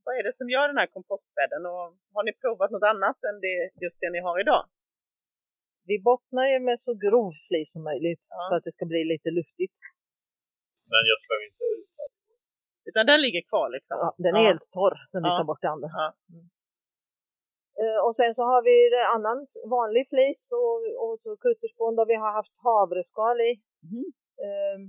Vad 0.05 0.13
är 0.19 0.23
det 0.27 0.33
som 0.39 0.49
gör 0.49 0.67
den 0.67 0.77
här 0.81 0.87
kompostbädden 0.97 1.61
och 1.71 1.85
har 2.15 2.23
ni 2.27 2.33
provat 2.41 2.71
något 2.71 2.87
annat 2.93 3.17
än 3.29 3.37
det, 3.45 3.57
just 3.83 3.97
det 4.01 4.09
ni 4.15 4.19
har 4.27 4.37
idag? 4.45 4.63
Vi 5.91 5.95
bottnar 6.09 6.45
ju 6.53 6.59
med 6.59 6.77
så 6.87 6.93
grov 7.05 7.31
flis 7.47 7.71
som 7.75 7.83
möjligt 7.83 8.23
Ja. 8.29 8.45
så 8.49 8.55
att 8.55 8.63
det 8.63 8.71
ska 8.77 8.85
bli 8.93 9.01
lite 9.13 9.29
luftigt. 9.39 9.77
Den 10.93 11.03
gödslar 11.09 11.37
vi 11.41 11.45
inte 11.51 11.65
ut. 11.75 11.89
Utan 12.89 13.03
den 13.11 13.19
ligger 13.25 13.41
kvar 13.51 13.67
liksom? 13.75 13.97
Ja, 14.03 14.07
den 14.25 14.35
är 14.35 14.39
Ja. 14.41 14.47
helt 14.49 14.67
torr 14.77 14.95
när 15.13 15.21
vi 15.21 15.27
Ja. 15.29 15.37
tar 15.37 15.47
bort 15.51 15.61
det 15.65 15.69
andra. 15.75 15.89
Ja. 16.03 16.07
Eh, 17.81 17.99
och 18.07 18.15
sen 18.19 18.31
så 18.37 18.43
har 18.51 18.61
vi 18.69 18.75
annan 19.15 19.37
vanlig 19.77 20.03
flis 20.13 20.41
och, 20.61 20.75
och 21.03 21.15
så 21.23 21.29
kutterspån 21.45 21.95
där 21.95 22.05
vi 22.05 22.15
har 22.23 22.31
haft 22.39 22.55
havreskal 22.67 23.37
i. 23.49 23.51
Ehm, 24.47 24.83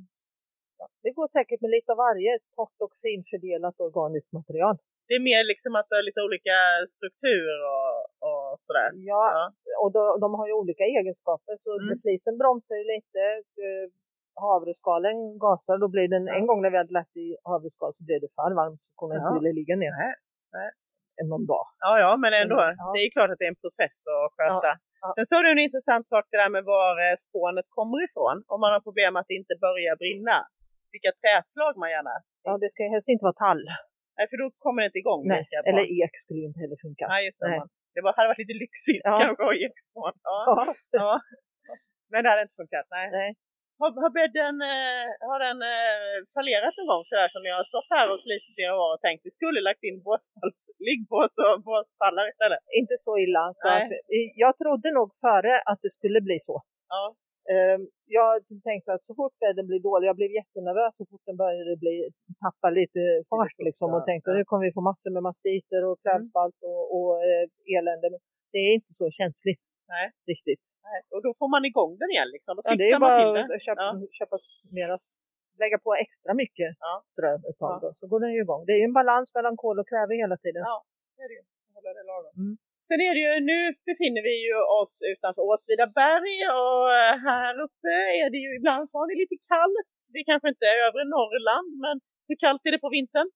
ja, 0.78 0.86
det 1.02 1.10
går 1.18 1.28
säkert 1.38 1.60
med 1.60 1.70
lite 1.70 1.92
av 1.92 1.98
varje 2.08 2.32
torrt 2.56 2.78
och 2.86 2.92
finfördelat 3.04 3.80
organiskt 3.86 4.32
material. 4.32 4.76
Det 5.12 5.16
är 5.20 5.28
mer 5.32 5.42
liksom 5.52 5.72
att 5.78 5.86
det 5.90 5.96
är 6.00 6.06
lite 6.10 6.22
olika 6.28 6.56
struktur 6.96 7.46
och, 7.72 7.92
och 8.28 8.46
sådär? 8.66 8.88
Ja, 9.10 9.22
Ja. 9.38 9.44
och 9.82 9.90
de, 9.96 10.02
de 10.24 10.28
har 10.38 10.46
ju 10.50 10.54
olika 10.62 10.84
egenskaper 10.96 11.54
så 11.64 11.70
Mm. 11.80 11.98
flisen 12.02 12.34
bromsar 12.40 12.74
ju 12.80 12.84
lite. 12.94 13.20
Eh, 13.64 13.86
havreskalen 14.46 15.16
gasar, 15.44 15.76
då 15.84 15.88
blir 15.94 16.08
den, 16.14 16.24
en 16.38 16.46
gång 16.48 16.58
när 16.62 16.70
vi 16.74 16.78
hade 16.82 16.92
lagt 17.00 17.14
i 17.24 17.28
havreskal 17.50 17.90
så 17.98 18.02
blev 18.08 18.18
det 18.24 18.30
för 18.38 18.50
varmt 18.60 18.80
så 18.86 18.92
kunde 19.00 19.14
Ja. 19.16 19.28
inte 19.30 19.52
ligga 19.60 19.74
ner 19.82 19.92
Nej, 20.02 20.14
nej. 20.56 20.68
någon 21.30 21.46
dag. 21.52 21.64
Ja, 21.86 21.92
ja, 22.04 22.10
men 22.22 22.32
ändå. 22.42 22.58
Ja. 22.82 22.84
Det 22.94 23.00
är 23.04 23.10
klart 23.16 23.30
att 23.32 23.38
det 23.40 23.46
är 23.48 23.54
en 23.56 23.62
process 23.64 23.96
att 24.14 24.30
sköta. 24.36 24.70
ja. 25.02 25.08
Sen 25.16 25.26
sa 25.30 25.36
du 25.42 25.48
en 25.56 25.64
intressant 25.68 26.04
sak 26.12 26.24
det 26.30 26.38
där 26.42 26.50
med 26.56 26.64
var 26.76 26.90
eh, 27.04 27.14
spånet 27.26 27.66
kommer 27.78 27.98
ifrån. 28.06 28.36
Om 28.52 28.58
man 28.64 28.70
har 28.74 28.80
problem 28.88 29.12
att 29.18 29.28
det 29.30 29.36
inte 29.42 29.54
börjar 29.66 29.94
brinna. 30.02 30.36
Vilka 30.94 31.12
träslag 31.22 31.72
man 31.82 31.90
gärna... 31.96 32.14
Ja, 32.46 32.52
det 32.62 32.68
ska 32.72 32.80
helst 32.94 33.08
inte 33.14 33.24
vara 33.30 33.38
tall. 33.46 33.62
Nej, 34.16 34.24
för 34.30 34.36
då 34.42 34.46
kommer 34.64 34.78
det 34.82 34.88
inte 34.90 35.02
igång 35.04 35.22
Nej. 35.34 35.44
Eller 35.68 35.84
ek 36.02 36.14
skulle 36.22 36.40
ju 36.42 36.46
inte 36.50 36.60
heller 36.64 36.78
funka. 36.86 37.04
Nej, 37.14 37.22
just 37.26 37.38
det. 37.40 37.48
Nej. 37.48 37.58
Man, 37.60 37.68
det 37.94 38.00
var, 38.04 38.10
hade 38.16 38.28
varit 38.32 38.42
lite 38.44 38.56
lyxigt 38.64 39.04
Ja. 39.08 39.14
kanske 39.22 39.42
att 39.42 39.48
ha 39.50 39.54
ekspån. 39.68 40.14
Ja. 40.30 40.38
Ja. 40.48 40.64
ja. 41.02 41.12
Men 42.10 42.18
det 42.22 42.28
hade 42.32 42.42
inte 42.46 42.58
funkat. 42.62 42.86
Nej. 42.96 43.06
Nej. 43.20 43.30
Har, 43.80 43.90
har 44.04 44.12
bädden 44.20 44.54
eh, 44.72 45.06
har 45.30 45.38
den, 45.46 45.58
eh, 45.74 46.16
fallerat 46.36 46.74
någon 46.78 46.90
gång 46.92 47.04
sådär 47.10 47.28
som 47.34 47.40
ni 47.46 47.50
har 47.58 47.64
stått 47.72 47.90
här 47.96 48.06
och 48.12 48.20
slitit 48.24 48.56
i 48.64 48.66
år 48.82 48.88
och 48.94 49.00
tänkt 49.06 49.22
vi 49.28 49.32
skulle 49.38 49.60
lagt 49.68 49.82
in 49.88 49.98
båspalls, 50.06 50.58
liggbås 50.88 51.32
och 51.44 51.54
båspallar 51.68 52.24
istället? 52.32 52.62
Inte 52.80 52.96
så 53.06 53.12
illa. 53.24 53.42
Så 53.60 53.66
att, 53.74 53.90
jag 54.44 54.52
trodde 54.60 54.88
nog 54.98 55.08
före 55.24 55.54
att 55.70 55.80
det 55.84 55.92
skulle 55.98 56.20
bli 56.28 56.38
så. 56.48 56.56
Ja. 56.94 57.02
Ehm, 57.50 57.82
jag 58.18 58.32
tänkte 58.68 58.92
att 58.92 59.04
så 59.08 59.14
fort 59.14 59.34
bädden 59.44 59.66
blir 59.70 59.80
dålig, 59.90 60.08
jag 60.08 60.16
blev 60.20 60.30
jättenervös 60.40 60.96
så 60.96 61.04
fort 61.10 61.24
den 61.28 61.36
började 61.36 61.76
bli, 61.76 61.94
tappa 62.44 62.68
lite 62.80 63.00
fart 63.30 63.56
liksom 63.68 63.88
och 63.96 64.04
tänkte 64.10 64.30
ja. 64.30 64.36
nu 64.36 64.44
kommer 64.44 64.64
vi 64.66 64.72
få 64.78 64.80
massor 64.90 65.10
med 65.16 65.22
mastiter 65.30 65.80
och 65.88 65.96
kvävspalt 66.04 66.58
och, 66.70 66.82
och 66.96 67.10
eh, 67.28 67.76
elände. 67.78 68.06
Men 68.12 68.20
det 68.52 68.58
är 68.68 68.72
inte 68.78 68.92
så 69.00 69.06
känsligt 69.20 69.62
Nej. 69.94 70.06
riktigt. 70.32 70.60
Nej. 70.88 71.00
Och 71.14 71.22
då 71.26 71.30
får 71.40 71.48
man 71.54 71.64
igång 71.70 71.92
den 72.02 72.10
igen 72.14 72.28
liksom. 72.36 72.52
Då 72.56 72.62
Ja, 72.64 72.74
det 72.82 72.88
är 72.94 72.98
man 73.04 73.10
till 73.18 73.32
bara 73.34 73.48
det. 73.48 73.54
att 73.56 73.62
köpa, 73.68 73.82
Ja. 73.82 74.06
köpa 74.18 74.36
mera, 74.78 74.94
lägga 75.62 75.78
på 75.86 75.90
extra 76.04 76.32
mycket 76.42 76.70
Ja. 76.86 76.94
strö 77.12 77.30
ett 77.50 77.58
tag 77.62 77.74
Ja. 77.76 77.78
då, 77.82 77.88
så 77.98 78.04
går 78.10 78.20
den 78.24 78.32
ju 78.36 78.40
igång. 78.46 78.62
Det 78.66 78.72
är 78.76 78.80
ju 78.82 78.88
en 78.90 78.98
balans 79.00 79.28
mellan 79.36 79.56
kol 79.62 79.76
och 79.80 79.88
kväve 79.92 80.12
hela 80.22 80.36
tiden. 80.44 80.62
Ja. 80.70 80.76
Det 81.16 81.22
är 81.24 81.28
det 81.30 81.36
ju. 81.40 81.42
Hålla 81.74 81.90
det 81.98 82.04
lagom. 82.12 82.32
Mm. 82.42 82.54
Sen 82.88 82.98
är 83.08 83.12
det 83.16 83.22
ju, 83.26 83.32
nu 83.52 83.58
befinner 83.90 84.22
vi 84.28 84.34
ju 84.46 84.54
oss 84.80 84.94
utanför 85.12 85.42
Åtvidaberg 85.52 86.34
och 86.62 86.84
eh, 87.00 87.14
här 87.28 87.54
uppe 87.66 87.92
är 88.22 88.28
det 88.34 88.40
ju 88.44 88.50
ibland 88.58 88.84
så 88.88 88.94
har 88.98 89.06
det 89.10 89.18
lite 89.22 89.38
kallt. 89.50 89.90
Det 90.16 90.22
kanske 90.30 90.48
inte 90.52 90.64
är 90.72 90.78
övre 90.86 91.04
Norrland, 91.16 91.70
men 91.84 91.94
hur 92.28 92.36
kallt 92.44 92.62
är 92.68 92.72
det 92.74 92.82
på 92.86 92.92
vintern? 92.98 93.28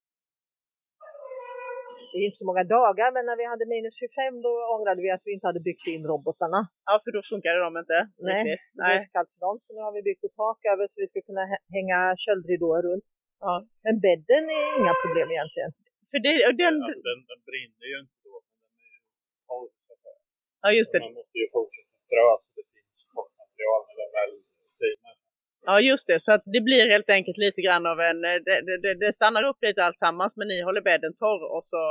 Det 2.11 2.17
är 2.21 2.25
inte 2.29 2.41
så 2.43 2.49
många 2.51 2.65
dagar, 2.77 3.09
men 3.15 3.23
när 3.29 3.37
vi 3.41 3.45
hade 3.53 3.65
minus 3.73 3.95
25 3.99 4.41
då 4.47 4.51
ångrade 4.75 4.99
vi 5.05 5.09
att 5.15 5.25
vi 5.27 5.31
inte 5.37 5.47
hade 5.51 5.63
byggt 5.69 5.87
in 5.93 6.03
robotarna. 6.11 6.59
Ja, 6.87 6.93
för 7.03 7.11
då 7.15 7.21
funkade 7.33 7.59
de 7.65 7.71
inte. 7.83 7.97
Nej, 8.29 8.87
det 8.87 8.93
är 8.95 8.99
för 9.05 9.11
kallt 9.17 9.31
för 9.33 9.39
dem. 9.47 9.55
Så 9.63 9.69
nu 9.75 9.81
har 9.87 9.93
vi 9.97 10.01
byggt 10.09 10.23
ett 10.27 10.37
tak 10.45 10.59
över 10.73 10.83
så 10.91 10.95
vi 11.03 11.07
ska 11.11 11.19
kunna 11.29 11.43
hä- 11.51 11.65
hänga 11.77 11.99
köldridåer 12.23 12.81
runt. 12.89 13.05
Ja. 13.45 13.55
Men 13.85 13.95
bädden 14.05 14.43
är 14.57 14.63
inga 14.79 14.93
problem 15.03 15.27
egentligen. 15.35 15.71
För 16.11 16.19
det, 16.25 16.31
den, 16.63 16.75
Ja, 16.83 16.87
den, 17.09 17.19
den 17.31 17.39
brinner 17.49 17.85
ju 17.91 17.95
inte 18.03 18.17
då, 18.27 18.35
men 18.47 18.53
den 18.69 18.77
är 18.87 18.91
ju 18.95 19.01
torr 19.47 19.69
så 19.85 19.91
att 19.95 20.01
säga. 20.05 20.19
Ja 20.67 20.71
just 20.79 20.91
det. 20.93 20.99
Man 21.07 21.13
måste 21.21 21.37
ju 21.43 21.47
fortsätta 21.55 21.95
strö 22.05 22.25
så 22.43 22.49
det 22.57 22.65
finns 22.73 22.99
torrmaterial 23.13 23.79
när 23.87 23.95
den 24.01 24.09
väl 24.17 24.31
tiner. 24.81 25.13
Ja 25.69 25.75
just 25.89 26.05
det, 26.11 26.17
så 26.25 26.29
att 26.35 26.43
det 26.55 26.61
blir 26.69 26.83
helt 26.95 27.09
enkelt 27.17 27.37
lite 27.45 27.59
grann 27.65 27.85
av 27.91 27.97
en, 28.09 28.19
eh, 28.29 28.37
det, 28.47 28.55
det- 28.67 28.79
det, 28.85 28.93
det 29.03 29.11
stannar 29.19 29.43
upp 29.49 29.59
lite 29.67 29.81
alltsammans 29.87 30.31
men 30.39 30.47
ni 30.51 30.57
håller 30.67 30.83
bädden 30.91 31.13
torr 31.23 31.41
och 31.55 31.63
så 31.71 31.81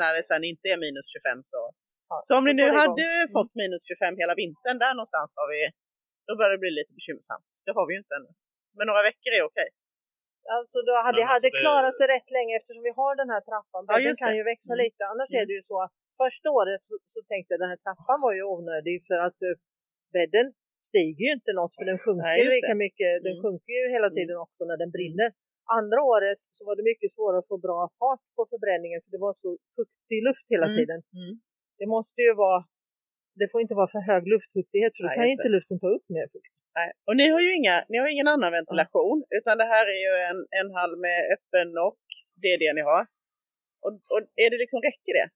när 0.00 0.10
det 0.16 0.22
sen 0.30 0.42
inte 0.52 0.66
är 0.74 0.78
minus 0.84 1.06
25 1.14 1.40
så. 1.54 1.62
Ja, 2.10 2.16
Så 2.28 2.32
om 2.38 2.44
ni 2.48 2.52
nu 2.52 2.62
det 2.62 2.68
igång. 2.68 2.80
hade 2.82 3.06
Mm. 3.20 3.28
fått 3.36 3.52
minus 3.62 3.82
25 3.90 4.14
hela 4.22 4.34
vintern, 4.42 4.76
där 4.84 4.92
någonstans 4.98 5.30
har 5.40 5.46
vi, 5.54 5.60
då 6.26 6.32
börjar 6.38 6.52
det 6.56 6.62
bli 6.64 6.72
lite 6.80 6.92
bekymmersamt. 6.98 7.44
Det 7.66 7.72
har 7.78 7.84
vi 7.88 7.92
ju 7.94 8.00
inte 8.04 8.14
ännu. 8.18 8.30
Men 8.76 8.84
några 8.90 9.02
veckor 9.10 9.30
är 9.38 9.42
okej. 9.50 9.68
Alltså 10.56 10.78
då 10.88 10.92
hade, 11.06 11.18
jag 11.22 11.28
hade 11.34 11.46
alltså 11.48 11.56
det- 11.56 11.62
klarat 11.64 11.94
det 12.02 12.08
rätt 12.16 12.28
länge 12.38 12.52
eftersom 12.60 12.82
vi 12.88 12.92
har 13.00 13.12
den 13.22 13.30
här 13.34 13.42
trappan. 13.48 13.82
Ja, 13.90 13.96
just 14.08 14.20
kan 14.22 14.30
det. 14.32 14.38
ju 14.40 14.44
växa 14.52 14.72
Mm. 14.74 14.82
lite. 14.84 15.02
Annars 15.12 15.30
Mm. 15.30 15.40
är 15.42 15.46
det 15.50 15.56
ju 15.60 15.64
så 15.72 15.76
att 15.84 15.94
första 16.22 16.48
året 16.58 16.80
så, 16.88 16.94
så 17.14 17.18
tänkte 17.30 17.48
jag 17.52 17.60
den 17.64 17.72
här 17.72 17.80
trappan 17.84 18.18
var 18.26 18.32
ju 18.38 18.42
onödig 18.54 18.96
för 19.08 19.18
att 19.26 19.38
uh, 19.48 19.54
bädden 20.16 20.46
stiger 20.90 21.22
ju 21.26 21.32
inte 21.38 21.52
något 21.60 21.74
för 21.78 21.84
den 21.90 21.98
sjunker 22.04 22.36
just 22.44 22.56
lika 22.56 22.74
det. 22.74 22.82
mycket. 22.84 23.10
Den 23.26 23.34
Mm. 23.36 23.42
sjunker 23.42 23.72
ju 23.80 23.84
hela 23.96 24.08
tiden 24.18 24.36
också 24.44 24.60
när 24.68 24.78
den 24.82 24.90
brinner. 24.96 25.28
Andra 25.80 26.00
året 26.14 26.38
så 26.56 26.60
var 26.68 26.74
det 26.78 26.84
mycket 26.92 27.10
svårare 27.16 27.38
att 27.42 27.50
få 27.52 27.58
bra 27.68 27.80
fart 28.00 28.24
på 28.36 28.42
förbränningen 28.52 28.98
för 29.04 29.10
det 29.14 29.22
var 29.28 29.34
så 29.44 29.50
fuktig 29.76 30.18
luft 30.28 30.46
hela 30.54 30.66
Mm. 30.68 30.76
tiden. 30.78 30.98
Mm. 31.20 31.32
Det 31.80 31.86
måste 31.96 32.20
ju 32.28 32.32
vara 32.44 32.60
det 33.40 33.48
får 33.52 33.60
inte 33.64 33.74
vara 33.80 33.90
för 33.94 34.02
hög 34.10 34.22
luftfuktighet 34.34 34.92
för 34.96 35.02
då 35.04 35.08
kan 35.16 35.24
ju 35.28 35.34
inte 35.38 35.48
luften 35.56 35.78
ta 35.84 35.88
upp 35.96 36.06
mer 36.16 36.26
fukt. 36.32 36.52
Nej. 36.78 36.90
Och 37.08 37.16
ni 37.20 37.26
har 37.34 37.40
ju 37.46 37.50
inga, 37.60 37.76
ni 37.90 37.96
har 38.02 38.08
ingen 38.14 38.28
annan 38.34 38.52
ventilation 38.58 39.18
utan 39.38 39.54
det 39.62 39.68
här 39.74 39.86
är 39.94 40.00
ju 40.06 40.12
en, 40.30 40.40
en 40.60 40.68
hall 40.76 40.94
med 41.06 41.18
öppen 41.36 41.68
och 41.86 41.98
det 42.42 42.48
är 42.54 42.58
det 42.64 42.72
ni 42.78 42.82
har. 42.90 43.02
Och, 43.84 43.92
och 44.12 44.20
är 44.44 44.48
det 44.52 44.58
liksom, 44.64 44.78
räcker 44.88 45.12
det? 45.20 45.28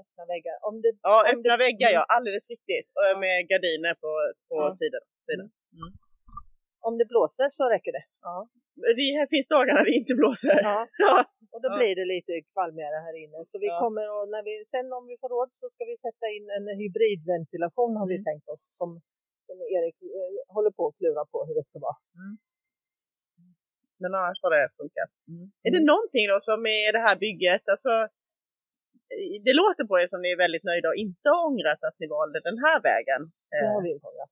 Öppna 0.00 0.22
väggar. 0.32 0.56
Om 0.68 0.74
det, 0.84 0.92
Ja, 1.08 1.16
om 1.22 1.26
öppna 1.32 1.54
det, 1.56 1.62
väggar 1.64 1.88
mm, 1.90 1.98
ja, 1.98 2.02
alldeles 2.16 2.46
riktigt. 2.54 2.88
Och 2.98 3.06
med 3.24 3.36
gardiner 3.50 3.94
på, 4.02 4.10
på 4.48 4.54
Ja. 4.62 4.72
sidan. 4.80 5.02
sidan. 5.28 5.48
Om 6.88 6.94
det 7.00 7.06
blåser 7.12 7.48
så 7.58 7.64
räcker 7.74 7.92
det. 7.98 8.04
Det 8.98 9.06
här 9.18 9.28
finns 9.34 9.48
dagar 9.54 9.72
när 9.78 9.84
det 9.88 9.94
inte 10.00 10.14
blåser. 10.20 10.56
Ja. 10.70 10.78
Ja. 11.04 11.14
Och 11.54 11.60
då 11.64 11.68
Ja. 11.72 11.76
blir 11.78 11.94
det 12.00 12.06
lite 12.14 12.32
kvalmigare 12.54 12.96
här 13.06 13.14
inne. 13.24 13.38
Så 13.50 13.54
vi 13.64 13.68
Ja. 13.72 13.76
kommer 13.84 14.04
och 14.16 14.26
när 14.34 14.42
vi, 14.48 14.54
sen 14.74 14.86
om 14.98 15.04
vi 15.10 15.16
får 15.22 15.28
råd 15.36 15.50
så 15.60 15.64
ska 15.74 15.82
vi 15.90 15.96
sätta 16.06 16.26
in 16.36 16.46
en 16.56 16.66
hybridventilation 16.80 17.92
har 18.00 18.06
vi 18.12 18.16
Mm. 18.18 18.26
tänkt 18.28 18.46
oss. 18.54 18.64
Som, 18.78 18.88
som 19.46 19.56
Erik 19.76 19.96
eh, 20.18 20.32
håller 20.56 20.72
på 20.78 20.82
att 20.88 20.96
klura 21.00 21.22
på 21.32 21.38
hur 21.46 21.54
det 21.58 21.64
ska 21.70 21.78
vara. 21.88 21.98
Men 24.02 24.10
annars 24.18 24.38
har 24.44 24.50
det 24.56 24.68
funkat. 24.80 25.10
Är 25.66 25.70
det 25.76 25.84
någonting 25.92 26.24
då 26.32 26.38
som 26.50 26.60
är 26.82 26.88
det 26.96 27.02
här 27.06 27.16
bygget, 27.26 27.64
alltså 27.74 27.92
det 29.46 29.54
låter 29.62 29.84
på 29.90 29.94
er 30.02 30.06
som 30.12 30.20
ni 30.24 30.28
är 30.36 30.40
väldigt 30.44 30.66
nöjda 30.70 30.86
och 30.92 30.98
inte 31.06 31.26
har 31.34 31.40
ångrat 31.50 31.80
att 31.88 31.96
ni 32.00 32.06
valde 32.18 32.38
den 32.48 32.58
här 32.64 32.78
vägen. 32.90 33.20
Det 33.50 33.56
Eh, 33.64 33.72
har 33.72 33.80
vi 33.86 33.90
inte 33.94 34.06
ångrat. 34.10 34.30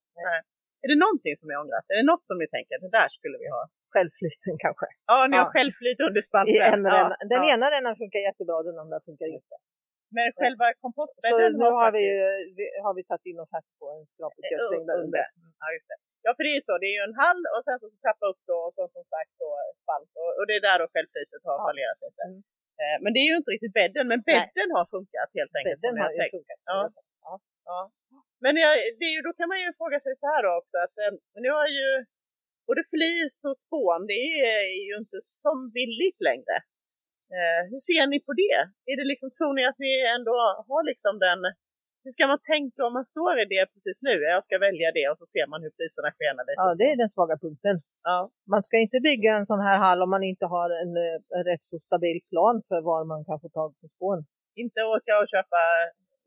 Är 0.84 0.88
det 0.92 0.98
någonting 1.06 1.34
som 1.40 1.46
ni 1.50 1.54
ångrat? 1.62 1.84
Är 1.92 1.96
det 2.00 2.08
något 2.12 2.24
som 2.30 2.36
ni 2.42 2.46
tänker, 2.56 2.74
det 2.84 2.92
där 2.98 3.08
skulle 3.16 3.36
vi 3.42 3.48
ha? 3.56 3.62
Självflytten 3.94 4.54
kanske. 4.64 4.86
Ja, 5.10 5.16
ni 5.30 5.36
har 5.40 5.46
Ja. 5.48 5.54
självflyt 5.56 5.98
under 6.08 6.20
I 6.24 6.28
spalten. 6.30 6.62
en 6.72 6.82
ja. 6.96 7.04
Den 7.32 7.42
ja. 7.44 7.52
ena 7.54 7.66
rännan 7.74 7.94
funkar 8.02 8.20
jättebra, 8.28 8.56
den 8.68 8.78
andra 8.84 8.98
funkar 9.08 9.28
inte. 9.38 9.54
Men 10.16 10.26
själva 10.40 10.66
Så 10.72 10.78
kompostbädden 10.84 11.52
nu 11.62 11.66
har 11.80 11.88
vi, 11.98 12.02
faktiskt- 12.04 12.20
ju- 12.20 12.54
vi, 12.58 12.64
har 12.84 12.92
vi 12.98 13.02
tagit 13.10 13.26
in 13.30 13.38
offert 13.44 13.66
på 13.80 13.84
en 13.96 14.02
skraputgödsling 14.12 14.82
där 14.88 14.96
under. 15.02 15.04
under. 15.04 15.24
Ja, 15.62 15.66
just 15.76 15.88
det. 15.92 15.98
Ja, 16.26 16.30
för 16.36 16.42
det 16.46 16.52
är 16.58 16.62
så. 16.68 16.74
Det 16.82 16.88
är 16.92 16.96
ju 16.98 17.04
en 17.10 17.16
hall 17.22 17.42
och 17.54 17.62
sen 17.66 17.76
så 17.82 17.86
trappa 18.04 18.24
upp 18.32 18.40
då 18.50 18.56
och 18.66 18.72
så 18.76 18.82
som 18.96 19.04
sagt 19.14 19.32
då 19.42 19.48
spalt. 19.82 20.10
Och, 20.22 20.30
och 20.38 20.44
det 20.48 20.54
är 20.58 20.62
där 20.68 20.78
då 20.82 20.86
självflytet 20.94 21.40
har 21.48 21.56
Ja. 21.60 21.64
fallerat 21.68 21.98
lite. 22.06 22.22
Mm. 22.30 22.40
Eh, 22.82 22.96
men 23.02 23.10
det 23.12 23.20
är 23.24 23.28
ju 23.32 23.36
inte 23.40 23.54
riktigt 23.56 23.76
bädden. 23.80 24.04
Men 24.12 24.20
bädden 24.32 24.68
har 24.76 24.86
funkat 24.94 25.30
helt 25.38 25.54
enkelt. 25.58 25.80
Bädden 25.82 25.94
har 26.02 26.10
ju 26.14 26.18
funkat. 26.36 26.60
Ja. 26.72 26.78
Ja. 27.70 27.80
Men 28.44 28.52
jag, 28.64 28.72
det 28.98 29.06
är 29.10 29.14
ju, 29.16 29.22
då 29.28 29.32
kan 29.38 29.48
man 29.52 29.60
ju 29.64 29.68
fråga 29.80 29.98
sig 30.06 30.14
så 30.20 30.26
här 30.32 30.40
då 30.46 30.50
också 30.60 30.76
att 30.84 30.96
eh, 31.02 31.12
nu 31.44 31.50
har 31.58 31.68
ju 31.78 31.88
både 32.68 32.82
flis 32.94 33.36
och 33.50 33.58
spån, 33.64 34.00
det 34.12 34.24
är 34.54 34.66
ju 34.88 34.94
inte 35.02 35.18
som 35.44 35.58
billigt 35.78 36.20
längre. 36.28 36.56
Eh, 37.36 37.60
hur 37.70 37.80
ser 37.88 38.04
ni 38.12 38.18
på 38.28 38.32
det? 38.42 38.58
Är 38.90 38.96
det 39.00 39.06
liksom, 39.12 39.28
tror 39.36 39.52
ni 39.58 39.62
att 39.70 39.78
ni 39.84 39.92
ändå 40.16 40.36
har 40.70 40.82
liksom 40.90 41.14
den, 41.26 41.40
hur 42.04 42.12
ska 42.16 42.22
man 42.32 42.40
tänka 42.54 42.78
om 42.86 42.92
man 42.98 43.06
står 43.14 43.34
i 43.42 43.44
det 43.54 43.64
precis 43.74 43.98
nu? 44.08 44.14
Jag 44.34 44.42
ska 44.48 44.54
välja 44.68 44.88
det 44.98 45.06
och 45.10 45.18
så 45.22 45.26
ser 45.34 45.46
man 45.52 45.58
hur 45.64 45.72
priserna 45.78 46.08
skenar 46.16 46.42
lite. 46.48 46.60
Ja, 46.62 46.68
det 46.80 46.86
är 46.92 46.96
den 47.04 47.12
svaga 47.16 47.36
punkten. 47.44 47.74
Ja. 48.10 48.18
Man 48.54 48.62
ska 48.68 48.76
inte 48.86 48.98
bygga 49.08 49.30
en 49.38 49.46
sån 49.52 49.62
här 49.66 49.78
hall 49.84 50.00
om 50.04 50.10
man 50.16 50.24
inte 50.32 50.46
har 50.54 50.68
en, 50.82 50.92
eh, 51.04 51.36
en 51.36 51.44
rätt 51.50 51.64
så 51.70 51.76
stabil 51.88 52.18
plan 52.30 52.56
för 52.68 52.78
var 52.90 53.00
man 53.14 53.20
kan 53.28 53.38
få 53.44 53.48
tag 53.58 53.70
på 53.80 53.86
spån. 53.94 54.20
Inte 54.62 54.80
åka 54.94 55.12
och 55.20 55.28
köpa 55.34 55.60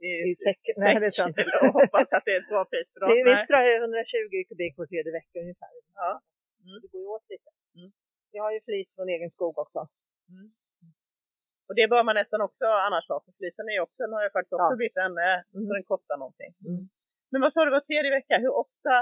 i, 0.08 0.12
I 0.32 0.34
säcken. 0.46 0.75
Nej, 0.84 0.94
det 1.03 1.10
är 1.12 1.17
sant. 1.22 1.38
och 1.63 1.74
hoppas 1.79 2.08
att 2.15 2.25
det 2.25 2.34
är 2.36 2.39
ett 2.44 2.51
bra 2.53 2.63
pris 2.72 2.88
för 2.94 3.00
dem. 3.00 3.08
Det, 3.12 3.22
vi 3.29 3.36
Nej. 3.36 3.44
strör 3.46 3.65
120 3.86 4.36
kubik 4.50 4.74
var 4.79 4.86
tredje 4.91 5.12
vecka 5.20 5.36
ungefär. 5.46 5.72
Ja. 6.03 6.12
Mm. 6.65 6.77
Det 6.82 6.88
går 6.91 7.01
ju 7.05 7.10
åt 7.15 7.25
lite. 7.34 7.50
Mm. 7.77 7.89
Vi 8.32 8.38
har 8.44 8.51
ju 8.55 8.60
flis 8.67 8.89
från 8.96 9.08
egen 9.15 9.32
skog 9.36 9.55
också. 9.63 9.82
Och 11.67 11.75
det 11.79 11.86
bör 11.93 12.03
man 12.07 12.15
nästan 12.22 12.41
också 12.48 12.65
annars 12.88 13.05
ha, 13.12 13.17
för 13.25 13.34
flisen 13.39 13.65
är 13.74 13.79
också, 13.86 13.98
den 14.03 14.13
har 14.17 14.24
ju 14.27 14.31
faktiskt 14.38 14.55
också 14.57 14.72
Ja. 14.74 14.79
blivit 14.79 14.98
en, 15.05 15.15
eh, 15.27 15.38
så 15.51 15.57
Mm. 15.62 15.69
den 15.75 15.84
kostar 15.93 16.17
någonting. 16.24 16.51
Mm. 16.69 16.81
Men 17.31 17.39
vad 17.45 17.51
sa 17.53 17.60
du, 17.65 17.69
var 17.77 17.84
tredje 17.89 18.12
vecka? 18.19 18.36
Hur 18.43 18.53
ofta 18.63 18.93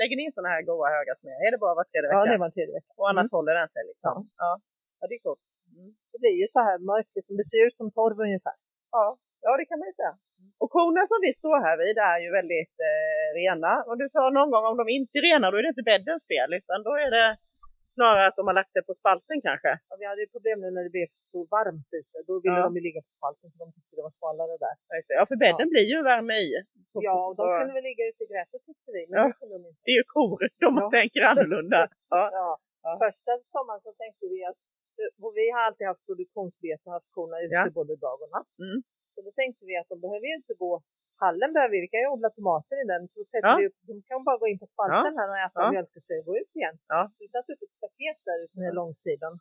lägger 0.00 0.14
ni 0.16 0.22
in 0.26 0.32
sådana 0.36 0.50
här 0.54 0.62
goa 0.70 0.88
höga 0.96 1.14
smeder? 1.20 1.40
Är 1.46 1.50
det 1.54 1.60
bara 1.66 1.74
var 1.80 1.86
tredje 1.90 2.08
Ja, 2.14 2.18
vecka? 2.20 2.32
det 2.34 2.42
var 2.44 2.50
tredje 2.56 2.74
vecka. 2.78 2.92
Och 3.00 3.06
annars 3.10 3.28
håller 3.36 3.54
den 3.60 3.68
sig 3.74 3.82
liksom? 3.90 4.14
Ja. 4.16 4.28
Ja, 4.44 4.50
ja 4.98 5.04
det 5.08 5.14
är 5.18 5.22
coolt. 5.26 5.44
Mm. 5.76 5.90
Det 6.12 6.18
blir 6.22 6.36
ju 6.42 6.46
så 6.56 6.60
här 6.68 6.76
mörkt, 6.90 7.12
liksom. 7.18 7.32
det 7.40 7.46
ser 7.52 7.60
ut 7.66 7.76
som 7.80 7.86
torv 7.98 8.16
ungefär. 8.28 8.56
Ja. 8.96 9.04
ja, 9.46 9.50
det 9.60 9.66
kan 9.70 9.78
man 9.80 9.88
ju 9.92 9.96
säga. 10.02 10.14
Och 10.62 10.70
korna 10.76 11.02
som 11.12 11.18
vi 11.26 11.30
står 11.40 11.58
här 11.66 11.76
vid 11.82 11.96
är 12.12 12.18
ju 12.24 12.30
väldigt 12.38 12.76
eh, 12.90 13.26
rena. 13.40 13.72
Och 13.88 13.96
du 14.02 14.06
sa 14.14 14.22
någon 14.38 14.50
gång 14.54 14.64
om 14.70 14.76
de 14.80 14.86
inte 14.98 15.14
är 15.18 15.24
rena, 15.30 15.46
då 15.50 15.56
är 15.58 15.62
det 15.64 15.72
inte 15.74 15.88
bäddens 15.92 16.22
fel, 16.32 16.50
utan 16.60 16.78
då 16.88 16.92
är 17.04 17.10
det 17.18 17.26
snarare 17.98 18.24
att 18.28 18.38
de 18.40 18.44
har 18.50 18.56
lagt 18.60 18.72
sig 18.74 18.82
på 18.88 18.94
spalten 19.02 19.36
kanske. 19.48 19.70
Ja, 19.88 19.94
vi 20.00 20.04
hade 20.10 20.22
ju 20.24 20.28
problem 20.34 20.56
nu 20.64 20.68
när 20.76 20.82
det 20.86 20.92
blev 20.96 21.08
så 21.32 21.38
varmt 21.54 21.88
ute. 22.00 22.16
Då 22.28 22.34
ville 22.44 22.58
Ja. 22.60 22.66
de 22.68 22.72
ju 22.78 22.82
ligga 22.88 23.00
på 23.06 23.12
spalten 23.18 23.46
för 23.52 23.58
de 23.62 23.66
tyckte 23.74 23.92
det 23.98 24.04
var 24.08 24.14
svalare 24.20 24.54
där. 24.64 24.74
Ja, 24.88 24.92
det. 25.08 25.14
Ja, 25.18 25.22
för 25.30 25.38
bädden 25.44 25.68
blir 25.74 25.86
ju 25.94 25.98
värme 26.10 26.36
i. 26.46 26.50
På- 26.92 27.00
Ja, 27.08 27.16
och 27.28 27.34
de 27.38 27.42
på- 27.46 27.56
kunde 27.58 27.74
väl 27.78 27.86
ligga 27.90 28.04
ute 28.10 28.20
i 28.24 28.28
gräset 28.32 28.60
tyckte 28.68 28.88
vi, 28.96 29.02
men 29.10 29.16
Ja. 29.20 29.24
det 29.40 29.48
de 29.54 29.58
inte. 29.70 29.80
Det 29.86 29.90
är 29.94 29.98
ju 30.02 30.06
kor, 30.16 30.38
de 30.64 30.70
Ja. 30.82 30.86
tänker 30.98 31.20
annorlunda. 31.30 31.80
Ja. 32.16 32.22
Ja. 32.40 32.48
Ja. 32.86 32.90
Första 33.04 33.32
sommaren 33.54 33.80
så 33.86 33.92
tänkte 34.02 34.24
vi 34.34 34.38
att 34.50 34.58
och 35.24 35.32
vi 35.38 35.44
har 35.54 35.60
alltid 35.66 35.86
haft 35.90 36.04
produktionsbete 36.08 36.82
och 36.86 36.92
haft 36.98 37.10
korna 37.16 37.36
ute 37.44 37.54
Ja. 37.58 37.62
både 37.80 37.94
dag 38.06 38.16
och 38.24 38.30
natt. 38.36 38.50
Mm. 38.66 38.78
Så 39.14 39.18
då 39.26 39.30
tänkte 39.40 39.62
vi 39.70 39.74
att 39.80 39.88
de 39.92 39.96
behöver 40.04 40.26
ju 40.30 40.34
inte 40.42 40.54
gå 40.64 40.72
hallen 41.26 41.50
behöver 41.54 41.72
vi, 41.74 41.80
vi 41.86 41.88
kan 41.94 42.00
ju 42.04 42.08
odla 42.14 42.30
tomater 42.38 42.76
i 42.82 42.84
den. 42.92 43.02
Så 43.14 43.18
sätter 43.32 43.48
Ja. 43.52 43.56
vi 43.60 43.66
upp, 43.68 43.78
de 43.90 43.94
kan 44.08 44.24
bara 44.28 44.38
gå 44.42 44.46
in 44.52 44.58
på 44.62 44.66
spalten 44.74 45.12
här 45.18 45.28
och 45.32 45.38
äta 45.46 45.60
Ja. 45.76 46.00
sig 46.08 46.16
och 46.20 46.26
gå 46.30 46.34
ut 46.42 46.50
igen. 46.58 46.76
Ja. 46.92 47.00
Så 47.12 47.16
vi 47.24 47.28
satte 47.34 47.50
upp 47.54 47.62
ett 47.66 47.74
där 48.28 48.38
ute 48.44 48.56
med 48.62 48.70
långsidan. 48.80 49.32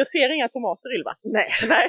Jag 0.00 0.06
ser 0.14 0.28
inga 0.36 0.48
tomater 0.56 0.88
Ylva. 0.96 1.12
Nej, 1.36 1.48
Nej, 1.74 1.86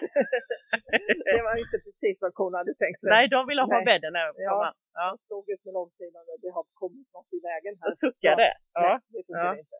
det 1.37 1.41
var 1.47 1.55
inte 1.65 1.77
precis 1.87 2.15
vad 2.23 2.31
korna 2.39 2.55
hade 2.61 2.73
tänkt 2.83 2.97
sig. 3.01 3.09
Nej 3.15 3.25
de 3.35 3.39
vill 3.49 3.59
ha 3.59 3.67
Nej. 3.67 3.85
bädden 3.91 4.13
även 4.21 4.33
på 4.37 4.41
Ja. 4.47 4.51
sommaren. 4.51 4.75
Ja. 4.99 5.05
De 5.11 5.17
stod 5.27 5.43
ut 5.53 5.61
med 5.65 5.73
långsidan 5.79 6.23
och 6.31 6.39
det 6.43 6.51
har 6.57 6.65
kommit 6.81 7.07
något 7.17 7.29
i 7.37 7.39
vägen 7.49 7.73
här. 7.79 7.85
Och 7.89 7.97
suckade. 8.03 8.47
Ja. 8.73 8.81
Nej, 9.11 9.23
det 9.27 9.33
Ja. 9.43 9.51
inte. 9.63 9.77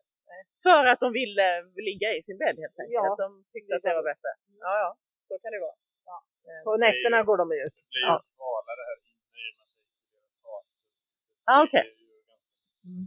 För 0.66 0.82
att 0.92 1.00
de 1.04 1.08
ville 1.20 1.46
ligga 1.88 2.08
i 2.18 2.20
sin 2.26 2.38
bädd 2.42 2.56
helt 2.64 2.78
enkelt. 2.82 2.96
Ja. 2.98 3.12
Att 3.12 3.18
de 3.24 3.28
tyckte 3.52 3.70
att 3.76 3.84
det 3.86 3.94
var 4.00 4.04
bättre. 4.12 4.30
Ja, 4.64 4.72
ja. 4.84 4.90
Så 5.28 5.34
kan 5.42 5.50
det 5.54 5.60
vara. 5.66 5.76
Ja. 6.10 6.16
På 6.66 6.70
nätterna 6.86 7.18
går 7.28 7.36
de 7.42 7.46
ut. 7.66 7.76
Det 7.82 7.88
blir 7.92 8.02
ju 8.04 8.12
Ja. 8.12 8.16
svalare 8.36 8.82
här 8.88 8.96
inne 9.10 9.10
i 9.42 9.48
och 9.52 9.56
med 9.58 9.64
att 9.66 9.74
det 10.14 10.20
är. 10.52 10.62
Ah, 11.52 11.60
okej. 11.66 11.84
Det 11.96 12.02
är 12.02 12.16
ju 12.16 12.22
ganska- 12.30 12.52
Mm. 12.88 13.04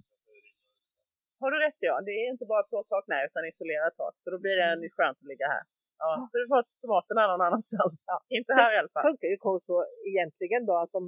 Har 1.47 1.51
du 1.55 1.59
rätt 1.67 1.79
ja. 1.89 1.95
Det 2.07 2.13
är 2.21 2.25
inte 2.33 2.45
bara 2.53 2.63
plåttak 2.71 3.03
nej, 3.13 3.21
utan 3.27 3.41
isolerat 3.51 3.93
tak. 4.01 4.13
Så 4.23 4.27
då 4.33 4.37
blir 4.43 4.55
det 4.61 4.67
Mm. 4.73 4.89
skönt 4.97 5.17
att 5.21 5.29
ligga 5.33 5.47
här. 5.55 5.63
Ja. 6.03 6.11
Så 6.29 6.33
du 6.41 6.45
får 6.51 6.61
tomaterna 6.81 7.21
någon 7.31 7.43
annanstans. 7.47 7.95
Inte 8.39 8.51
här 8.61 8.69
i 8.75 8.77
alla 8.81 8.91
fall. 8.93 9.03
funkar 9.09 9.27
ju 9.33 9.37
så 9.69 9.75
egentligen 10.11 10.61
då 10.69 10.75
att 10.83 10.91
de 10.97 11.01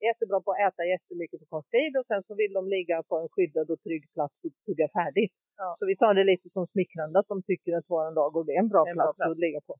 är 0.00 0.06
jättebra 0.10 0.38
på 0.44 0.50
att 0.52 0.60
äta 0.68 0.82
jättemycket 0.94 1.38
på 1.40 1.46
kort 1.54 1.68
tid 1.76 1.92
och 2.00 2.06
sen 2.10 2.22
så 2.28 2.32
vill 2.40 2.52
de 2.58 2.62
ligga 2.76 2.96
på 3.08 3.14
en 3.22 3.28
skyddad 3.34 3.66
och 3.72 3.80
trygg 3.86 4.02
plats 4.16 4.36
och 4.46 4.52
tugga 4.66 4.88
färdigt. 4.98 5.34
Ja. 5.62 5.68
Så 5.78 5.82
vi 5.90 5.96
tar 6.02 6.12
det 6.18 6.24
lite 6.32 6.48
som 6.56 6.64
smickrande 6.74 7.14
att 7.20 7.28
de 7.32 7.38
tycker 7.50 7.70
att 7.78 7.86
våran 7.94 8.14
dag 8.20 8.30
och 8.36 8.44
det 8.46 8.52
är 8.56 8.62
en 8.66 8.68
bra, 8.74 8.82
Det 8.84 8.90
en 8.90 8.96
bra 8.96 9.04
plats, 9.06 9.18
plats. 9.22 9.32
att 9.32 9.38
ligga 9.46 9.60
på. 9.68 9.74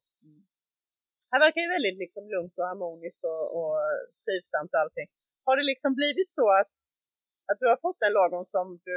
här 1.31 1.41
verkar 1.47 1.61
ju 1.67 1.69
väldigt 1.77 1.99
liksom 2.05 2.23
lugnt 2.35 2.55
och 2.61 2.67
harmoniskt 2.71 3.23
och, 3.33 3.45
och 3.59 3.77
trivsamt 4.25 4.71
och 4.75 4.81
allting. 4.85 5.09
Har 5.47 5.55
det 5.59 5.67
liksom 5.73 5.91
blivit 6.01 6.31
så 6.39 6.47
att, 6.61 6.71
att 7.51 7.59
du 7.61 7.67
har 7.73 7.79
fått 7.87 8.01
en 8.07 8.13
lagom 8.21 8.45
som 8.55 8.67
du, 8.89 8.97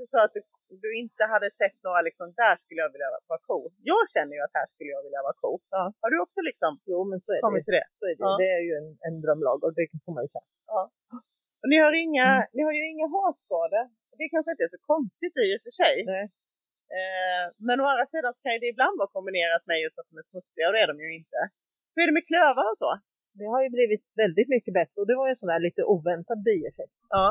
du 0.00 0.04
sa 0.12 0.18
att 0.26 0.34
du, 0.36 0.42
du 0.84 0.88
inte 1.02 1.22
hade 1.32 1.48
sett 1.60 1.76
några 1.86 2.00
liksom, 2.08 2.26
där 2.42 2.54
skulle 2.62 2.80
jag 2.84 2.92
vilja 2.94 3.08
vara 3.30 3.40
ko. 3.50 3.58
Jag 3.92 4.02
känner 4.14 4.34
ju 4.36 4.42
att 4.46 4.54
här 4.60 4.66
skulle 4.72 4.90
jag 4.96 5.02
vilja 5.06 5.22
vara 5.28 5.36
ko. 5.44 5.52
Ja. 5.76 5.82
Har 6.02 6.10
du 6.12 6.18
också 6.26 6.40
liksom 6.50 6.70
Jo, 6.92 6.98
men 7.10 7.18
så 7.24 7.28
är 7.36 7.40
kommit 7.48 7.66
det. 7.66 7.70
till 7.70 7.78
det? 7.80 7.86
Så 8.00 8.04
är 8.10 8.14
det. 8.18 8.24
Ja. 8.28 8.36
det 8.42 8.50
är 8.58 8.62
ju 8.68 8.72
en, 8.80 8.88
en 9.08 9.16
drömlagård, 9.24 9.74
det 9.78 9.86
får 10.06 10.12
man 10.16 10.24
ju 10.26 10.30
säga. 10.36 10.48
Och 11.62 11.68
ni 11.72 11.78
har, 11.84 11.92
inga, 12.06 12.26
Mm. 12.36 12.46
ni 12.56 12.62
har 12.66 12.74
ju 12.80 12.84
inga 12.92 13.06
harskador. 13.16 13.84
Det 14.20 14.26
kanske 14.34 14.50
inte 14.54 14.64
är 14.68 14.72
så 14.76 14.82
konstigt 14.92 15.34
i 15.46 15.48
och 15.56 15.62
för 15.66 15.74
sig. 15.82 15.96
Nej. 16.14 16.24
Eh, 16.98 17.44
men 17.66 17.76
å 17.82 17.84
andra 17.92 18.06
sidan 18.14 18.30
så 18.34 18.40
kan 18.42 18.52
ju 18.54 18.58
det 18.64 18.70
ibland 18.74 18.94
vara 19.02 19.14
kombinerat 19.16 19.62
med 19.70 19.76
just 19.84 19.98
att 19.98 20.08
de 20.10 20.14
är 20.22 20.26
smutsiga 20.30 20.64
och 20.68 20.74
det 20.74 20.80
är 20.84 20.88
de 20.92 20.96
ju 21.06 21.10
inte. 21.20 21.38
Hur 21.94 22.02
är 22.02 22.06
det 22.10 22.18
med 22.20 22.26
klövar 22.32 22.66
och 22.72 22.78
så? 22.84 22.90
Det 23.38 23.46
har 23.52 23.60
ju 23.64 23.70
blivit 23.78 24.04
väldigt 24.22 24.48
mycket 24.54 24.74
bättre 24.80 24.96
och 25.00 25.06
det 25.10 25.16
var 25.20 25.26
ju 25.28 25.30
en 25.34 25.42
sån 25.42 25.52
här 25.54 25.60
lite 25.68 25.82
oväntad 25.94 26.38
bieffekt. 26.48 26.98
Ja. 27.16 27.26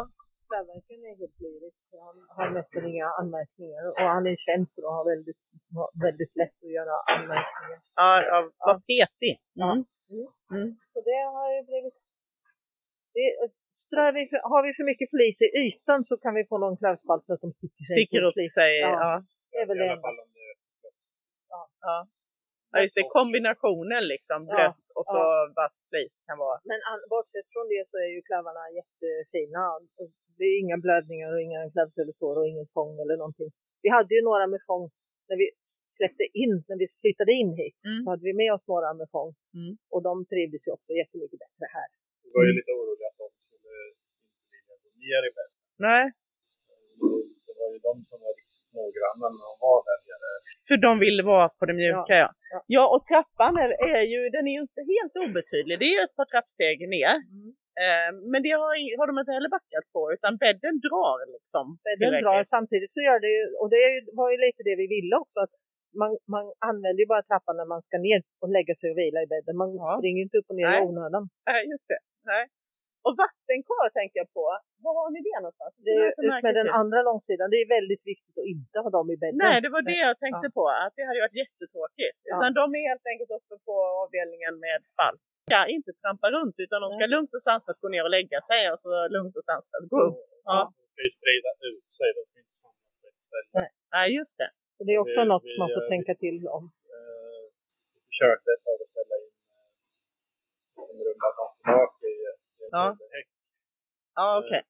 Klädverken 0.49 0.99
är 1.09 1.15
helt 1.21 1.37
lyrisk. 1.45 1.81
Han 2.07 2.17
har 2.37 2.49
nästan 2.59 2.83
inga 2.91 3.07
anmärkningar 3.21 3.83
och 3.91 4.07
han 4.15 4.23
är 4.31 4.37
känd 4.47 4.65
för 4.73 4.81
att 4.87 4.95
ha 4.97 5.03
väldigt, 5.13 5.41
väldigt 6.05 6.33
lätt 6.41 6.57
att 6.65 6.73
göra 6.77 6.95
anmärkningar. 7.15 7.79
Ja, 8.01 8.09
ja 8.29 8.37
vad 8.67 8.79
petig. 8.91 9.35
Ja. 9.63 9.71
Mm. 9.73 9.85
Mm. 10.13 10.27
Mm. 10.55 10.69
Så 10.93 10.97
det 11.09 11.21
har 11.35 11.47
ju 11.55 11.61
blivit... 11.69 11.95
Det, 13.15 13.27
strör 13.85 14.11
vi 14.17 14.23
för, 14.31 14.39
har 14.51 14.61
vi 14.67 14.71
för 14.77 14.85
mycket 14.91 15.09
flis 15.13 15.37
i 15.47 15.49
ytan 15.63 15.99
så 16.09 16.13
kan 16.23 16.33
vi 16.37 16.43
få 16.51 16.55
någon 16.63 16.77
klövspalt 16.81 17.23
för 17.25 17.33
att 17.35 17.43
de 17.45 17.51
sticker 17.59 17.83
sig. 17.85 17.95
Sticker 17.97 18.21
upp 18.27 18.37
flis. 18.37 18.53
sig. 18.59 18.73
Ja, 18.85 18.91
Ja. 19.05 19.13
det 19.51 19.57
är 19.61 19.65
väl 19.69 19.77
det 19.77 19.99
Ja. 21.87 22.07
ja, 22.71 22.77
just 22.83 22.95
det. 22.95 23.03
Kombinationen 23.19 24.03
liksom. 24.13 24.39
Ja. 24.49 24.55
Blött 24.55 24.85
och 24.97 25.05
så 25.13 25.21
vass 25.59 25.75
flis 25.89 26.13
kan 26.27 26.37
vara. 26.45 26.57
Men 26.69 26.79
bortsett 27.13 27.47
från 27.53 27.67
det 27.73 27.83
så 27.91 27.95
är 28.05 28.09
ju 28.15 28.19
klövarna 28.27 28.63
jättefina. 28.79 29.61
Det 30.37 30.45
är 30.51 30.55
inga 30.63 30.77
blödningar 30.85 31.29
och 31.33 31.41
inga 31.47 31.61
klävselesår 31.73 32.33
och 32.39 32.47
inget 32.51 32.71
fång 32.77 32.93
eller 33.03 33.15
någonting. 33.23 33.49
Vi 33.83 33.89
hade 33.97 34.11
ju 34.17 34.21
några 34.29 34.45
med 34.53 34.61
fång 34.71 34.85
när 35.29 35.37
vi 35.41 35.47
släppte 35.97 36.25
in, 36.43 36.53
när 36.69 36.77
vi 36.81 36.85
flyttade 37.01 37.33
in 37.41 37.51
hit, 37.61 37.79
Mm. 37.89 37.99
så 38.03 38.07
hade 38.11 38.23
vi 38.29 38.33
med 38.41 38.51
oss 38.55 38.65
några 38.73 38.89
med 38.99 39.07
fång. 39.15 39.29
Mm. 39.59 39.71
Och 39.93 40.01
de 40.07 40.13
trivdes 40.31 40.61
ju 40.67 40.71
också 40.77 40.91
jättemycket 41.01 41.39
bättre 41.45 41.65
här. 41.77 41.89
Vi 42.23 42.29
var 42.35 42.43
ju 42.47 42.51
lite 42.59 42.71
oroliga 42.79 43.07
att 43.11 43.19
de 43.23 43.27
skulle 43.35 43.53
inte 43.57 43.69
vilja 44.51 44.75
gå 44.83 44.89
ner 45.05 45.21
i 45.29 45.31
bädden. 45.37 45.55
Nej, 45.87 46.03
Det 47.47 47.53
var 47.61 47.67
ju 47.73 47.79
de 47.89 47.93
som 48.09 48.17
var 48.25 48.33
riktigt 48.41 48.69
noggranna 48.79 49.25
när 49.37 49.45
de 49.51 49.55
var 49.67 49.79
där 49.89 49.99
nere. 50.07 50.29
för 50.67 50.77
de 50.87 50.91
vill 51.05 51.19
vara 51.33 51.47
på 51.57 51.63
det 51.69 51.75
mjuka 51.83 52.13
ja. 52.23 52.29
ja. 52.53 52.59
Ja, 52.75 52.83
och 52.93 53.01
trappan 53.09 53.53
är, 53.63 53.69
är 53.97 54.05
ju, 54.13 54.19
den 54.35 54.43
är 54.49 54.53
ju 54.57 54.61
inte 54.67 54.81
helt 54.93 55.15
obetydlig. 55.25 55.73
Det 55.79 55.85
är 55.91 55.95
ju 55.97 56.03
ett 56.07 56.15
par 56.19 56.27
trappsteg 56.33 56.77
ner. 56.97 57.15
Eh, 57.85 58.09
men 58.31 58.39
det 58.45 58.53
har, 58.61 58.73
har 58.99 59.07
de 59.09 59.15
inte 59.21 59.35
heller 59.37 59.51
backat 59.57 59.85
på 59.95 60.01
utan 60.15 60.33
bädden 60.43 60.73
drar 60.87 61.17
liksom. 61.35 61.65
Den 61.87 61.97
tillräckligt. 61.97 62.25
drar 62.25 62.43
samtidigt 62.55 62.91
så 62.95 62.99
gör 63.07 63.19
det 63.25 63.31
ju, 63.37 63.43
och 63.61 63.69
det 63.75 63.83
var 64.19 64.27
ju 64.33 64.37
lite 64.45 64.61
det 64.69 64.75
vi 64.81 64.87
ville 64.95 65.15
också, 65.23 65.37
att 65.45 65.53
man, 66.01 66.11
man 66.35 66.43
använder 66.69 67.01
ju 67.03 67.07
bara 67.13 67.23
trappan 67.29 67.55
när 67.61 67.69
man 67.73 67.81
ska 67.87 67.95
ner 68.07 68.19
och 68.41 68.49
lägga 68.57 68.73
sig 68.79 68.87
och 68.91 68.97
vila 69.01 69.19
i 69.25 69.27
bädden. 69.33 69.53
Man 69.63 69.69
Ja. 69.81 69.87
springer 69.97 70.21
inte 70.25 70.37
upp 70.39 70.49
och 70.51 70.57
ner 70.59 70.69
Nej. 70.71 70.79
i 70.79 70.85
onödan. 70.89 71.23
Nej, 71.49 71.61
just 71.73 71.87
det. 71.91 71.99
Nej. 72.31 72.43
Och 73.07 73.15
vattenkar 73.23 73.87
tänker 73.99 74.17
jag 74.23 74.29
på. 74.37 74.45
Var 74.85 74.93
har 74.99 75.09
ni 75.15 75.19
det 75.29 75.37
någonstans? 75.45 75.73
Det 75.87 75.93
är 76.01 76.07
ut 76.21 76.29
märkt 76.31 76.43
med 76.47 76.55
den 76.61 76.69
andra 76.81 76.99
långsidan. 77.09 77.45
Det 77.53 77.59
är 77.63 77.67
väldigt 77.77 78.03
viktigt 78.11 78.35
att 78.41 78.47
inte 78.55 78.75
ha 78.83 78.89
dem 78.97 79.07
i 79.15 79.17
bädden. 79.21 79.39
Nej, 79.47 79.57
det 79.65 79.69
var 79.77 79.83
det 79.91 79.99
jag 80.09 80.15
tänkte 80.25 80.47
på. 80.57 80.63
Att 80.83 80.93
det 80.97 81.03
hade 81.09 81.19
varit 81.25 81.39
jättetråkigt. 81.43 82.17
Ja. 82.29 82.33
Utan 82.37 82.49
de 82.59 82.63
är 82.79 82.83
helt 82.91 83.07
enkelt 83.11 83.31
uppe 83.39 83.55
på 83.67 83.73
avdelningen 84.03 84.53
med 84.65 84.79
spalt. 84.93 85.21
Ska 85.47 85.59
inte 85.77 85.91
trampa 86.01 86.27
runt 86.37 86.55
utan 86.65 86.77
de 86.83 86.87
ska 86.95 87.05
Nej. 87.07 87.13
lugnt 87.15 87.31
och 87.37 87.43
sansat 87.49 87.77
gå 87.83 87.87
ner 87.93 88.03
och 88.07 88.13
lägga 88.17 88.39
sig 88.51 88.61
och 88.71 88.79
så 88.85 88.91
lugnt 89.15 89.35
och 89.39 89.45
sansat 89.51 89.83
gå 89.93 89.97
upp. 90.07 90.19
Ja. 90.51 90.59
De 90.77 90.85
ska 90.93 90.99
ju 91.07 91.11
sprida 91.19 91.51
ut 91.71 91.85
sig. 91.99 92.07
De 92.17 92.21
ska 92.29 92.35
inte 92.43 92.55
samlas 92.63 92.91
på 93.01 93.05
ett 93.11 93.19
ställe. 93.51 93.69
Nej, 93.95 94.05
just 94.19 94.35
det. 94.41 94.49
Så 94.77 94.81
det 94.87 94.93
är 94.97 94.99
också 95.05 95.19
Vi- 95.21 95.29
något 95.33 95.45
vi 95.49 95.55
man 95.63 95.69
får 95.75 95.83
gör- 95.83 95.89
tänka 95.93 96.13
till 96.23 96.37
om. 96.57 96.63
Eh, 96.95 97.41
Vi 97.95 97.99
försökte 98.11 98.47
ett 98.55 98.63
tag 98.67 98.77
att 98.83 98.91
ställa 98.93 99.15
in 99.23 99.31
eh, 100.77 100.91
en 100.91 100.99
runda 101.07 101.29
fönstertak 101.37 101.93
i 102.13 102.16
Ja. 102.75 102.85
häck. 103.15 103.27
Ja, 104.19 104.27
okej. 104.41 104.61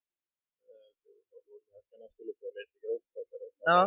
Häckarna 1.73 2.07
skulle 2.13 2.33
få 2.39 2.45
lite 2.57 2.75
grovt. 2.81 3.03
Ja. 3.71 3.81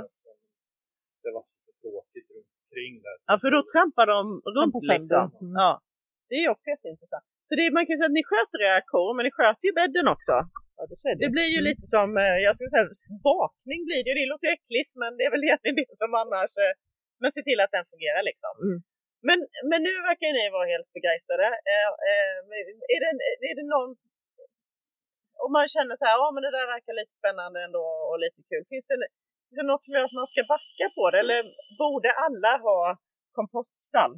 Det 1.23 1.31
var 1.37 1.45
så 1.65 1.71
tråkigt 1.83 2.27
runt 2.35 2.51
omkring 2.63 2.95
där. 3.07 3.17
Ja, 3.31 3.35
för 3.43 3.51
då 3.57 3.61
trampar 3.73 4.07
de 4.15 4.23
runt 4.57 4.75
liksom. 4.95 5.25
Mm. 5.45 5.55
Ja. 5.63 5.73
Det 6.29 6.37
är 6.43 6.47
också 6.55 6.67
jätteintressant. 6.75 7.25
Så 7.49 7.53
det, 7.59 7.65
man 7.79 7.85
kan 7.87 7.95
säga 7.99 8.11
att 8.13 8.19
ni 8.21 8.25
sköter 8.31 8.59
era 8.69 8.81
kor, 8.93 9.11
men 9.17 9.23
ni 9.29 9.33
sköter 9.39 9.65
ju 9.69 9.73
bädden 9.81 10.07
också. 10.15 10.35
Ja, 10.77 10.83
det, 10.91 10.97
det. 11.05 11.15
Det 11.25 11.31
blir 11.37 11.49
ju 11.57 11.61
Mm. 11.63 11.69
lite 11.71 11.85
som, 11.95 12.09
eh, 12.25 12.37
jag 12.47 12.53
skulle 12.57 12.73
säga 12.75 12.87
bakning 13.31 13.81
blir 13.89 14.01
det 14.05 14.11
ju. 14.11 14.15
Det 14.21 14.31
låter 14.33 14.47
ju 14.49 14.53
äckligt, 14.59 14.91
men 15.03 15.11
det 15.17 15.25
är 15.29 15.33
väl 15.35 15.45
egentligen 15.49 15.77
det 15.81 15.89
som 16.03 16.11
annars, 16.23 16.53
eh, 16.65 16.73
men 17.21 17.29
se 17.37 17.41
till 17.49 17.61
att 17.65 17.73
den 17.77 17.85
fungerar 17.93 18.23
liksom. 18.31 18.55
Mm. 18.67 18.79
Men, 19.29 19.39
men 19.71 19.81
nu 19.87 19.93
verkar 20.09 20.29
ni 20.39 20.45
vara 20.57 20.67
helt 20.75 20.91
begeistrade. 20.97 21.47
Eh, 21.75 21.91
eh, 22.11 22.37
är, 22.95 22.99
det, 23.05 23.47
är 23.51 23.55
det 23.61 23.67
någon, 23.77 23.91
om 25.45 25.51
man 25.59 25.67
känner 25.75 25.95
så 25.97 26.05
här, 26.09 26.17
ja 26.23 26.29
men 26.35 26.43
det 26.45 26.53
där 26.59 26.67
verkar 26.75 26.93
lite 27.01 27.15
spännande 27.21 27.59
ändå 27.67 27.83
och 28.11 28.19
lite 28.25 28.41
kul. 28.51 28.63
Finns 28.73 28.87
det, 28.91 28.97
finns 29.49 29.59
det 29.61 29.69
något 29.73 29.85
som 29.85 29.93
gör 29.95 30.05
att 30.09 30.19
man 30.21 30.31
ska 30.33 30.43
backa 30.55 30.87
på 30.97 31.05
det? 31.13 31.19
Eller 31.25 31.41
borde 31.83 32.11
alla 32.25 32.53
ha 32.67 32.81
kompoststall? 33.39 34.15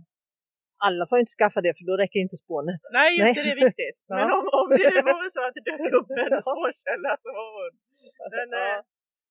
Alla 0.87 1.05
får 1.11 1.19
inte 1.23 1.35
skaffa 1.39 1.61
det 1.67 1.73
för 1.79 1.85
då 1.91 1.95
räcker 2.03 2.19
inte 2.27 2.39
spånet. 2.45 2.83
Nej, 2.99 3.11
just 3.19 3.35
det, 3.37 3.43
det 3.47 3.53
är 3.57 3.61
viktigt. 3.67 3.99
Ja. 4.11 4.15
Men 4.19 4.29
om, 4.37 4.45
om 4.61 4.67
det 4.71 5.03
vore 5.13 5.29
så 5.37 5.41
att 5.47 5.55
det 5.57 5.65
dök 5.71 5.93
upp 5.99 6.11
en 6.23 6.43
spårkälla 6.49 7.11
så 7.25 7.29
var 7.39 7.49
hon... 7.57 7.73
Men, 8.37 8.49
Ja. 8.59 8.65
eh, 8.77 8.81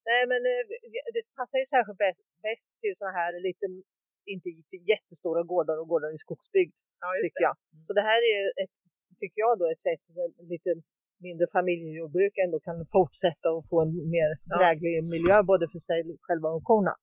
Nej 0.10 0.22
men 0.32 0.42
det 1.16 1.24
passar 1.40 1.58
ju 1.64 1.66
särskilt 1.76 1.98
bäst, 2.06 2.22
bäst 2.48 2.70
till 2.82 2.96
sådana 3.00 3.18
här 3.20 3.32
lite, 3.48 3.66
inte 4.36 4.50
jättestora 4.92 5.42
gårdar 5.52 5.78
och 5.82 5.88
gårdar 5.92 6.12
i 6.18 6.20
skogsbygd 6.26 6.74
ja, 7.04 7.08
tycker 7.24 7.44
jag. 7.50 7.56
Så 7.88 7.92
det 7.98 8.06
här 8.10 8.22
är 8.36 8.42
ett, 8.64 8.76
tycker 9.22 9.40
jag 9.46 9.54
då 9.60 9.66
ett 9.74 9.84
sätt 9.90 10.04
lite 10.54 10.70
mindre 11.28 11.46
familjejordbruk 11.56 12.34
ändå 12.46 12.58
kan 12.68 12.78
fortsätta 12.98 13.48
och 13.56 13.64
få 13.72 13.78
en 13.86 13.94
mer 14.16 14.30
Ja. 14.50 14.58
dräglig 14.58 14.94
miljö 15.16 15.36
både 15.52 15.66
för 15.74 15.82
sig 15.90 16.00
själva 16.28 16.50
och 16.58 16.64
korna. 16.72 16.96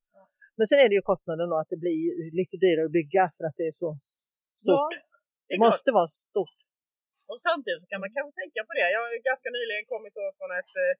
Men 0.59 0.67
sen 0.71 0.79
är 0.85 0.88
det 0.91 0.97
ju 1.01 1.05
kostnaden 1.12 1.47
då 1.53 1.57
att 1.62 1.71
det 1.75 1.81
blir 1.85 1.99
lite 2.41 2.57
dyrare 2.64 2.87
att 2.88 2.97
bygga 3.01 3.25
för 3.37 3.43
att 3.49 3.57
det 3.61 3.67
är 3.73 3.77
så 3.85 3.91
stort. 4.62 4.93
Ja, 4.95 5.01
det 5.49 5.55
det 5.55 5.59
måste 5.67 5.88
vara 5.99 6.11
stort. 6.27 6.59
Och 7.31 7.38
samtidigt 7.49 7.81
så 7.83 7.87
kan 7.93 8.01
man 8.05 8.11
kanske 8.17 8.33
tänka 8.43 8.61
på 8.69 8.73
det. 8.79 8.87
Jag 8.95 9.01
har 9.05 9.11
ganska 9.31 9.49
nyligen 9.59 9.85
kommit 9.93 10.14
från 10.38 10.51
ett, 10.61 10.75
eh, 10.85 10.95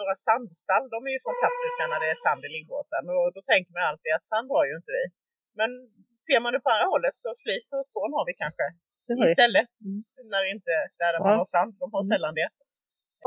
några 0.00 0.14
sandstall. 0.26 0.84
De 0.94 0.98
är 1.08 1.12
ju 1.16 1.20
fantastiska 1.30 1.82
när 1.90 2.00
det 2.02 2.08
är 2.14 2.18
sand 2.26 2.42
i 2.48 2.50
liggbåsen. 2.56 3.04
Och 3.16 3.26
då 3.36 3.40
tänker 3.52 3.70
man 3.76 3.84
alltid 3.90 4.10
att 4.16 4.26
sand 4.32 4.48
har 4.56 4.64
ju 4.70 4.74
inte 4.80 4.92
vi. 4.98 5.04
Men 5.58 5.70
ser 6.26 6.38
man 6.44 6.50
det 6.54 6.60
på 6.64 6.70
andra 6.74 6.86
hållet 6.94 7.16
så 7.24 7.28
flis 7.42 7.66
och 7.76 7.84
spån 7.90 8.12
har 8.16 8.24
vi 8.30 8.34
kanske 8.42 8.64
har 9.18 9.26
istället. 9.32 9.70
Mm. 9.86 9.98
När 10.32 10.42
inte 10.54 10.72
där 11.02 11.12
Ja. 11.16 11.20
man 11.26 11.38
har 11.40 11.48
sand. 11.56 11.70
De 11.82 11.86
har 11.94 12.02
Mm. 12.04 12.10
sällan 12.12 12.34
det. 12.40 12.48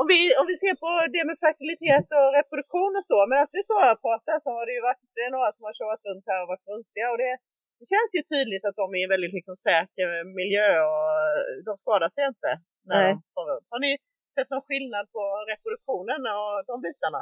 Om 0.00 0.06
vi, 0.12 0.18
om 0.40 0.46
vi 0.50 0.56
ser 0.62 0.74
på 0.84 0.90
det 1.14 1.22
med 1.28 1.36
fertilitet 1.44 2.08
och 2.18 2.28
reproduktion 2.38 2.92
och 3.00 3.06
så. 3.10 3.18
Medan 3.30 3.44
vi 3.58 3.62
står 3.68 3.80
här 3.84 3.92
och 3.96 4.02
pratar 4.06 4.36
så 4.44 4.48
har 4.56 4.64
det 4.68 4.74
ju 4.78 4.82
varit 4.88 5.02
det 5.16 5.24
är 5.28 5.32
några 5.36 5.50
som 5.56 5.62
har 5.68 5.74
kört 5.80 6.02
runt 6.08 6.24
här 6.30 6.40
och 6.42 6.48
varit 6.52 6.64
brunstiga. 6.68 7.06
Och 7.12 7.18
det, 7.24 7.32
det 7.78 7.86
känns 7.92 8.10
ju 8.16 8.22
tydligt 8.34 8.64
att 8.68 8.76
de 8.82 8.86
är 8.94 8.98
i 9.02 9.06
en 9.08 9.14
väldigt 9.14 9.34
liksom, 9.38 9.56
säker 9.70 10.06
miljö 10.40 10.68
och 10.92 11.08
de 11.68 11.72
skadar 11.82 12.10
sig 12.16 12.22
inte. 12.32 12.50
När 12.88 12.98
Nej. 13.02 13.10
de 13.12 13.16
står 13.32 13.44
runt. 13.50 13.66
Har 13.72 13.80
ni 13.86 13.92
sett 14.36 14.50
någon 14.54 14.66
skillnad 14.68 15.04
på 15.14 15.22
reproduktionen 15.50 16.20
och 16.40 16.52
de 16.70 16.74
bitarna? 16.86 17.20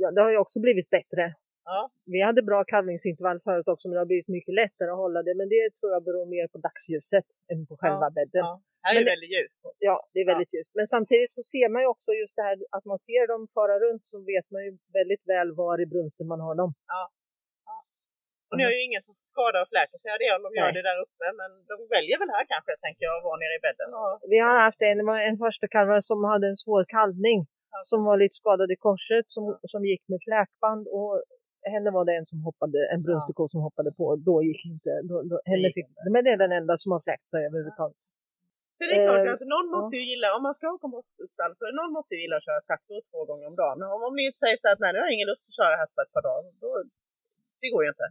Ja, 0.00 0.06
det 0.14 0.20
har 0.24 0.30
ju 0.34 0.40
också 0.44 0.58
blivit 0.66 0.88
bättre. 0.96 1.24
Ja. 1.64 1.80
Vi 2.14 2.20
hade 2.28 2.42
bra 2.50 2.64
kalvningsintervall 2.72 3.40
förut 3.46 3.68
också 3.72 3.84
men 3.88 3.94
det 3.94 4.00
har 4.04 4.10
blivit 4.12 4.28
mycket 4.36 4.54
lättare 4.62 4.90
att 4.94 5.02
hålla 5.04 5.20
det. 5.26 5.34
Men 5.40 5.48
det 5.54 5.64
tror 5.76 5.90
jag 5.96 6.02
beror 6.08 6.26
mer 6.34 6.46
på 6.52 6.58
dagsljuset 6.66 7.26
än 7.50 7.66
på 7.68 7.74
själva 7.80 8.06
bädden. 8.18 8.44
ja. 8.50 8.62
Här 8.84 8.92
är 8.94 9.00
Men 9.00 9.12
väldigt 9.14 9.32
ljust. 9.36 9.58
Ja, 9.88 9.96
det 10.12 10.18
är 10.24 10.26
väldigt 10.32 10.52
ljust. 10.54 10.72
Men 10.78 10.86
samtidigt 10.94 11.32
så 11.38 11.42
ser 11.52 11.68
man 11.72 11.80
ju 11.84 11.88
också 11.94 12.10
just 12.22 12.34
det 12.38 12.44
här 12.48 12.56
att 12.76 12.84
man 12.92 12.98
ser 13.08 13.24
dem 13.32 13.42
fara 13.56 13.76
runt 13.84 14.04
så 14.12 14.16
vet 14.32 14.46
man 14.54 14.60
ju 14.66 14.70
väldigt 14.98 15.24
väl 15.32 15.48
var 15.62 15.76
i 15.84 15.86
brunsten 15.92 16.26
man 16.32 16.40
har 16.46 16.54
dem. 16.62 16.70
Och 18.48 18.56
ni 18.58 18.64
har 18.68 18.74
ju 18.78 18.82
ingen 18.88 19.02
som 19.08 19.14
skadar 19.32 19.60
och 19.64 19.70
fläker 19.72 19.98
sig 20.02 20.10
det 20.22 20.30
om 20.36 20.42
de 20.46 20.50
gör 20.58 20.70
Nej. 20.70 20.76
det 20.78 20.84
där 20.90 20.98
uppe. 21.04 21.26
Men 21.40 21.50
de 21.70 21.74
väljer 21.96 22.16
väl 22.22 22.30
här 22.36 22.44
kanske, 22.52 22.72
tänker 22.84 23.02
jag, 23.06 23.14
att 23.18 23.26
vara 23.28 23.38
nere 23.42 23.54
i 23.58 23.62
bädden. 23.66 23.88
Och... 24.00 24.12
Vi 24.32 24.38
har 24.46 24.56
haft 24.66 24.80
en, 24.90 24.98
en 25.30 25.38
första 25.44 25.66
kalvare 25.74 26.02
som 26.10 26.18
hade 26.32 26.46
en 26.52 26.60
svår 26.64 26.84
kalvning 26.96 27.38
som 27.90 28.00
var 28.08 28.16
lite 28.22 28.36
skadad 28.40 28.68
i 28.74 28.78
korset 28.88 29.26
som, 29.36 29.44
som 29.72 29.80
gick 29.90 30.02
med 30.12 30.20
fläkband 30.26 30.84
och 30.98 31.14
henne 31.74 31.90
var 31.96 32.04
det 32.08 32.14
en 32.20 32.26
som 32.32 32.38
hoppade, 32.48 32.78
en 32.94 33.02
brunstig 33.06 33.34
ko 33.38 33.42
som 33.54 33.60
hoppade 33.68 33.90
på. 34.00 34.04
Då 34.28 34.34
gick 34.48 34.62
inte, 34.72 34.90
då, 35.10 35.16
då, 35.30 35.36
henne 35.50 35.68
fick, 35.76 35.86
men 36.14 36.20
det 36.24 36.30
är 36.36 36.40
den 36.46 36.52
enda 36.60 36.74
som 36.82 36.88
har 36.94 37.00
fläkt 37.06 37.26
sig 37.32 37.40
överhuvudtaget. 37.48 37.98
Så 38.76 38.82
det 38.88 38.94
är 38.96 39.02
klart 39.08 39.26
Eh, 39.26 39.32
att 39.36 39.46
någon 39.54 39.66
ja. 39.70 39.72
måste 39.74 39.94
ju 40.00 40.04
gilla, 40.10 40.28
om 40.36 40.42
man 40.48 40.54
ska 40.56 40.64
ha 40.72 40.78
kompoststall 40.86 41.52
så 41.58 41.64
någon 41.80 41.92
måste 41.96 42.10
ju 42.14 42.20
gilla 42.22 42.36
att 42.40 42.46
köra 42.48 42.60
traktor 42.68 42.98
två 43.10 43.20
gånger 43.28 43.46
om 43.50 43.56
dagen. 43.62 43.78
Om, 43.94 44.00
om 44.08 44.14
ni 44.20 44.24
säger 44.42 44.56
så 44.62 44.66
att 44.72 44.80
nej, 44.82 44.90
nu 44.92 44.98
har 45.00 45.06
jag 45.08 45.14
ingen 45.18 45.30
lust 45.32 45.44
att 45.48 45.58
köra 45.60 45.74
här 45.80 45.88
på 45.94 45.98
ett 46.04 46.12
par 46.16 46.24
dagar, 46.28 46.42
då, 46.64 46.68
det 47.62 47.68
går 47.74 47.82
ju 47.84 47.90
inte. 47.94 48.08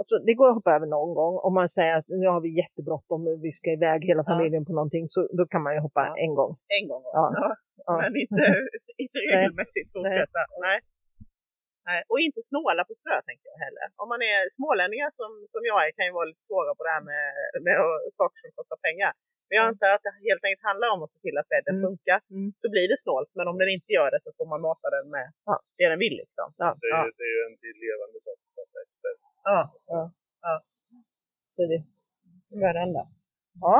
Alltså, 0.00 0.14
det 0.26 0.34
går 0.40 0.48
att 0.48 0.58
hoppa 0.58 0.72
över 0.78 0.88
någon 0.96 1.12
gång. 1.20 1.34
Om 1.46 1.52
man 1.60 1.68
säger 1.76 1.94
att 1.98 2.08
nu 2.22 2.26
har 2.34 2.40
vi 2.46 2.50
jättebråttom, 2.62 3.20
vi 3.46 3.52
ska 3.58 3.68
iväg 3.78 3.98
hela 4.10 4.22
Ja. 4.26 4.30
familjen 4.32 4.64
på 4.68 4.72
någonting, 4.78 5.04
så 5.14 5.20
då 5.38 5.42
kan 5.52 5.62
man 5.66 5.72
ju 5.76 5.80
hoppa 5.86 6.00
Ja. 6.10 6.14
en 6.24 6.32
gång. 6.40 6.52
En 6.78 6.84
gång. 6.90 7.02
Ja. 7.18 7.24
Ja. 7.86 7.92
Men 8.02 8.12
inte, 8.24 8.42
inte 9.04 9.18
regelmässigt 9.18 9.88
fortsätta. 9.92 10.40
Nej. 10.64 10.68
Nej. 10.68 10.78
Och 12.10 12.18
inte 12.26 12.40
snåla 12.50 12.82
på 12.88 12.94
strö 13.00 13.16
tänker 13.28 13.46
jag 13.52 13.60
heller. 13.66 13.86
Om 14.02 14.08
man 14.12 14.20
är 14.32 14.40
smålänningar 14.58 15.10
som, 15.18 15.30
som 15.52 15.62
jag 15.70 15.78
är 15.86 15.90
kan 15.96 16.06
ju 16.08 16.12
vara 16.18 16.28
lite 16.32 16.44
svåra 16.48 16.70
på 16.78 16.82
det 16.86 16.92
här 16.96 17.04
med, 17.12 17.24
med 17.66 17.76
saker 18.20 18.38
som 18.42 18.50
kostar 18.58 18.78
pengar. 18.88 19.12
Men 19.46 19.54
jag 19.58 19.64
Ja. 19.66 19.70
antar 19.72 19.90
att 19.96 20.04
det 20.06 20.14
helt 20.28 20.44
enkelt 20.46 20.68
handlar 20.70 20.88
om 20.94 21.00
att 21.04 21.12
se 21.14 21.18
till 21.24 21.36
att 21.40 21.48
bädden 21.54 21.74
Mm. 21.76 21.84
funkar. 21.86 22.18
Mm. 22.36 22.48
Så 22.62 22.66
blir 22.74 22.86
det 22.92 22.98
snålt. 23.06 23.30
Men 23.38 23.46
om 23.50 23.56
den 23.62 23.70
inte 23.76 23.90
gör 23.98 24.08
det 24.14 24.20
så 24.26 24.30
får 24.38 24.46
man 24.52 24.60
mata 24.68 24.86
den 24.96 25.06
med 25.16 25.26
Ja. 25.48 25.54
det 25.78 25.86
den 25.92 26.00
vill 26.04 26.16
liksom. 26.22 26.46
Ja. 26.62 26.68
Det 26.80 26.86
är, 26.90 26.94
Ja. 26.96 27.00
ju- 27.06 27.14
det 27.18 27.24
är 27.30 27.34
ju 27.36 27.42
en 27.48 27.56
till 27.62 27.76
levande 27.86 28.18
sak. 28.26 28.38
Ja. 29.50 29.60
Så 31.56 31.62
det 31.70 31.80
varenda. 32.64 33.02
Ja. 33.60 33.78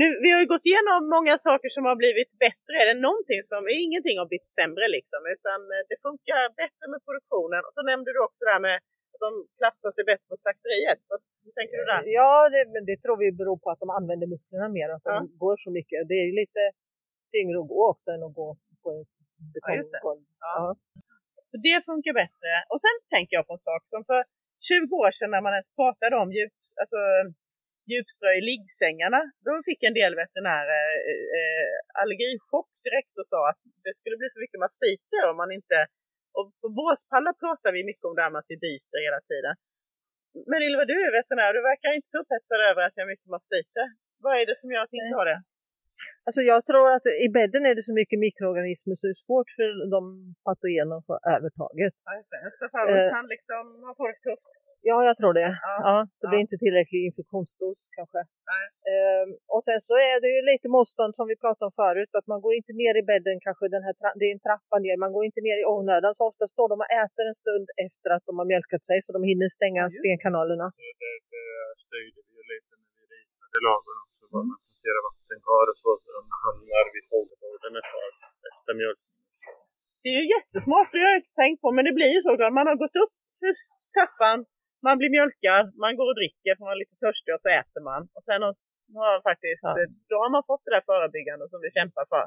Nu, 0.00 0.06
vi 0.24 0.28
har 0.34 0.40
ju 0.44 0.48
gått 0.54 0.66
igenom 0.70 1.00
många 1.16 1.34
saker 1.48 1.68
som 1.76 1.84
har 1.88 1.96
blivit 2.04 2.30
bättre. 2.46 2.74
Är 2.82 2.86
det 2.92 2.98
någonting 3.08 3.40
som, 3.50 3.60
ingenting 3.84 4.16
har 4.20 4.26
blivit 4.30 4.50
sämre 4.60 4.84
liksom, 4.96 5.20
utan 5.34 5.58
eh, 5.74 5.82
det 5.90 5.98
funkar 6.06 6.40
bättre 6.62 6.84
med 6.92 7.00
produktionen. 7.06 7.60
Och 7.66 7.74
så 7.76 7.82
nämnde 7.90 8.08
du 8.14 8.20
också 8.28 8.42
det 8.46 8.54
här 8.56 8.64
med 8.68 8.76
att 9.12 9.22
de 9.26 9.30
klassar 9.60 9.90
sig 9.96 10.04
bättre 10.10 10.26
på 10.32 10.36
slakteriet. 10.44 10.98
Hur 11.44 11.52
tänker 11.58 11.76
du 11.80 11.84
där? 11.94 12.02
Ja, 12.18 12.32
det, 12.54 12.62
men 12.74 12.82
det 12.90 12.96
tror 13.02 13.16
vi 13.24 13.30
beror 13.40 13.58
på 13.62 13.68
att 13.72 13.80
de 13.84 13.88
använder 13.98 14.26
musklerna 14.34 14.68
mer, 14.78 14.88
att 14.94 15.04
de 15.10 15.14
Ja. 15.20 15.38
går 15.44 15.56
så 15.64 15.70
mycket. 15.78 15.98
Det 16.10 16.16
är 16.22 16.26
ju 16.30 16.34
lite 16.42 16.62
tyngre 17.34 17.56
att 17.62 17.70
gå 17.74 17.80
också 17.92 18.08
än 18.14 18.22
att 18.28 18.34
gå 18.40 18.48
på 18.82 18.88
ett 19.00 19.12
det. 19.54 19.60
betonggolv. 19.66 20.24
Ja. 20.46 20.52
Ja. 20.60 20.68
Så 21.50 21.56
det 21.68 21.76
funkar 21.90 22.12
bättre. 22.22 22.50
Och 22.72 22.80
sen 22.84 22.96
tänker 23.14 23.32
jag 23.38 23.44
på 23.48 23.54
en 23.58 23.66
sak 23.70 23.82
som 23.92 24.00
för 24.10 24.22
20 24.70 24.96
år 25.04 25.10
sedan 25.18 25.30
när 25.34 25.42
man 25.46 25.52
ens 25.58 25.70
pratade 25.80 26.14
om 26.22 26.28
djup, 26.36 26.52
alltså, 26.82 26.98
djupströ 27.92 28.30
i 28.40 28.42
liggsängarna, 28.50 29.20
då 29.46 29.52
fick 29.68 29.80
en 29.88 29.98
del 30.00 30.12
veterinärer 30.22 30.86
eh, 31.10 31.26
eh, 31.38 31.76
allergichock 32.00 32.70
direkt 32.86 33.14
och 33.20 33.28
sa 33.32 33.40
att 33.50 33.60
det 33.86 33.94
skulle 33.98 34.16
bli 34.20 34.28
för 34.32 34.40
mycket 34.44 34.64
mastiter 34.66 35.20
om 35.30 35.36
man 35.42 35.50
inte... 35.58 35.76
Och 36.38 36.46
på 36.62 36.68
båspallar 36.80 37.34
pratar 37.44 37.70
vi 37.76 37.80
mycket 37.90 38.04
om 38.08 38.14
det 38.16 38.22
här 38.24 38.32
med 38.32 38.40
att 38.42 38.52
vi 38.54 38.58
byter 38.66 38.98
hela 39.06 39.20
tiden. 39.30 39.54
Men 40.50 40.60
Ylva, 40.68 40.84
du 40.92 40.96
är 41.06 41.12
veterinär 41.20 41.50
du 41.58 41.62
verkar 41.72 41.90
inte 41.98 42.12
så 42.12 42.18
upphetsad 42.22 42.60
över 42.70 42.80
att 42.82 42.94
jag 42.96 43.02
har 43.04 43.12
mycket 43.14 43.34
mastiter. 43.36 43.86
Vad 44.24 44.34
är 44.40 44.44
det 44.50 44.56
som 44.60 44.68
gör 44.72 44.82
att 44.84 44.92
ni 44.92 44.98
inte 45.02 45.18
har 45.20 45.28
det? 45.32 45.40
Alltså 46.26 46.42
jag 46.52 46.60
tror 46.68 46.86
att 46.96 47.06
i 47.26 47.28
bädden 47.38 47.62
är 47.70 47.74
det 47.78 47.84
så 47.90 47.94
mycket 48.00 48.18
mikroorganismer 48.26 48.94
så 48.98 49.04
det 49.06 49.16
är 49.18 49.24
svårt 49.26 49.50
för 49.58 49.68
de 49.94 50.00
patogenerna 50.46 50.96
att 51.00 51.08
få 51.10 51.16
övertaget. 51.36 51.94
Ja, 52.06 52.10
just 52.18 52.30
det. 52.32 52.38
Eh. 52.96 53.12
han 53.18 53.26
liksom 53.34 53.64
har 53.86 54.12
tufft. 54.26 54.52
Ja, 54.90 54.96
jag 55.08 55.16
tror 55.20 55.32
det. 55.40 55.50
Ja. 55.68 55.74
Ja, 55.88 55.96
det 56.20 56.26
Ja. 56.26 56.28
blir 56.30 56.40
inte 56.46 56.58
tillräcklig 56.64 57.00
infektionsdos 57.08 57.80
kanske. 57.98 58.20
Ehm, 58.92 59.28
och 59.54 59.62
sen 59.68 59.80
så 59.88 59.94
är 60.10 60.16
det 60.24 60.30
ju 60.36 60.40
lite 60.52 60.66
motstånd 60.76 61.12
som 61.18 61.26
vi 61.32 61.36
pratade 61.44 61.66
om 61.70 61.74
förut, 61.82 62.12
att 62.18 62.28
man 62.32 62.40
går 62.44 62.52
inte 62.60 62.72
ner 62.82 62.94
i 63.00 63.04
bädden 63.10 63.36
kanske, 63.46 63.64
den 63.76 63.82
här 63.86 63.94
det 64.20 64.24
är 64.28 64.32
en 64.38 64.44
trappa 64.48 64.76
ner, 64.84 64.96
man 65.04 65.12
går 65.16 65.24
inte 65.28 65.42
ner 65.48 65.56
i 65.62 65.64
onödan. 65.76 66.12
Så 66.18 66.22
ofta 66.30 66.44
står 66.54 66.66
de 66.72 66.76
och 66.84 66.90
äter 67.04 67.24
en 67.30 67.38
stund 67.44 67.66
efter 67.86 68.08
att 68.16 68.24
de 68.28 68.32
har 68.40 68.46
mjölkat 68.52 68.82
sig 68.88 68.98
så 69.04 69.10
de 69.16 69.22
hinner 69.30 69.48
stänga 69.58 69.82
Ja, 69.86 69.94
spenkanalerna. 69.98 70.66
Det, 70.80 70.92
det, 71.02 71.12
det 71.34 71.44
styrde 71.84 72.20
vi 72.26 72.32
ju 72.38 72.44
lite 72.52 72.72
när 72.80 72.90
vi 72.98 73.04
ritade 73.14 73.58
lagen 73.68 73.96
också. 74.04 74.22
Bara 74.32 74.44
man 74.52 74.58
placerar 74.66 75.00
vattenkar 75.08 75.64
och 75.72 75.78
så, 75.82 75.90
så 76.02 76.08
de 76.18 76.22
hamnar 76.46 76.84
vid 76.94 77.04
fågelborden 77.12 77.72
efter 78.50 78.72
mjölk. 78.80 79.02
Det 80.02 80.08
är 80.14 80.18
ju 80.22 80.26
jättesmart, 80.36 80.88
det 80.92 80.98
har 81.04 81.10
jag 81.14 81.20
inte 81.22 81.34
tänkt 81.42 81.58
på, 81.64 81.68
men 81.76 81.82
det 81.88 81.94
blir 81.98 82.10
ju 82.16 82.20
så 82.26 82.30
att 82.46 82.54
man 82.58 82.66
har 82.70 82.78
gått 82.84 82.96
upp 83.04 83.14
trappan, 83.94 84.38
man 84.86 84.94
blir 85.00 85.10
mjölkad, 85.16 85.64
man 85.84 85.92
går 85.98 86.06
och 86.12 86.18
dricker 86.20 86.52
för 86.56 86.62
man 86.66 86.74
är 86.76 86.82
lite 86.84 86.96
törstig 87.04 87.30
och 87.36 87.42
så 87.44 87.48
äter 87.60 87.80
man. 87.90 88.02
Och 88.16 88.24
sen 88.28 88.40
har, 88.46 88.52
man 88.98 89.22
faktiskt, 89.30 89.62
Ja. 89.68 89.72
då 90.12 90.16
har 90.22 90.30
man 90.36 90.42
fått 90.50 90.62
det 90.66 90.72
där 90.76 90.84
förebyggande 90.92 91.44
som 91.52 91.60
vi 91.64 91.70
kämpar 91.78 92.04
för. 92.12 92.24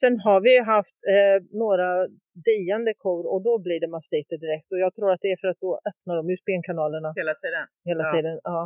Sen 0.00 0.14
har 0.26 0.38
vi 0.48 0.54
haft 0.74 0.96
eh, 1.14 1.36
några 1.64 1.88
diande 2.48 2.92
kor 3.04 3.22
och 3.32 3.40
då 3.48 3.54
blir 3.66 3.78
det 3.84 3.90
mastiter 3.98 4.36
direkt 4.44 4.68
och 4.72 4.80
jag 4.84 4.90
tror 4.96 5.08
att 5.12 5.22
det 5.24 5.30
är 5.34 5.38
för 5.42 5.48
att 5.52 5.60
då 5.66 5.72
öppnar 5.90 6.14
de 6.20 6.24
ju 6.32 6.36
spenkanalerna 6.44 7.08
hela 7.20 7.34
tiden. 7.42 7.64
hela 7.90 8.02
Ja. 8.06 8.10
tiden. 8.14 8.36
Ja. 8.52 8.62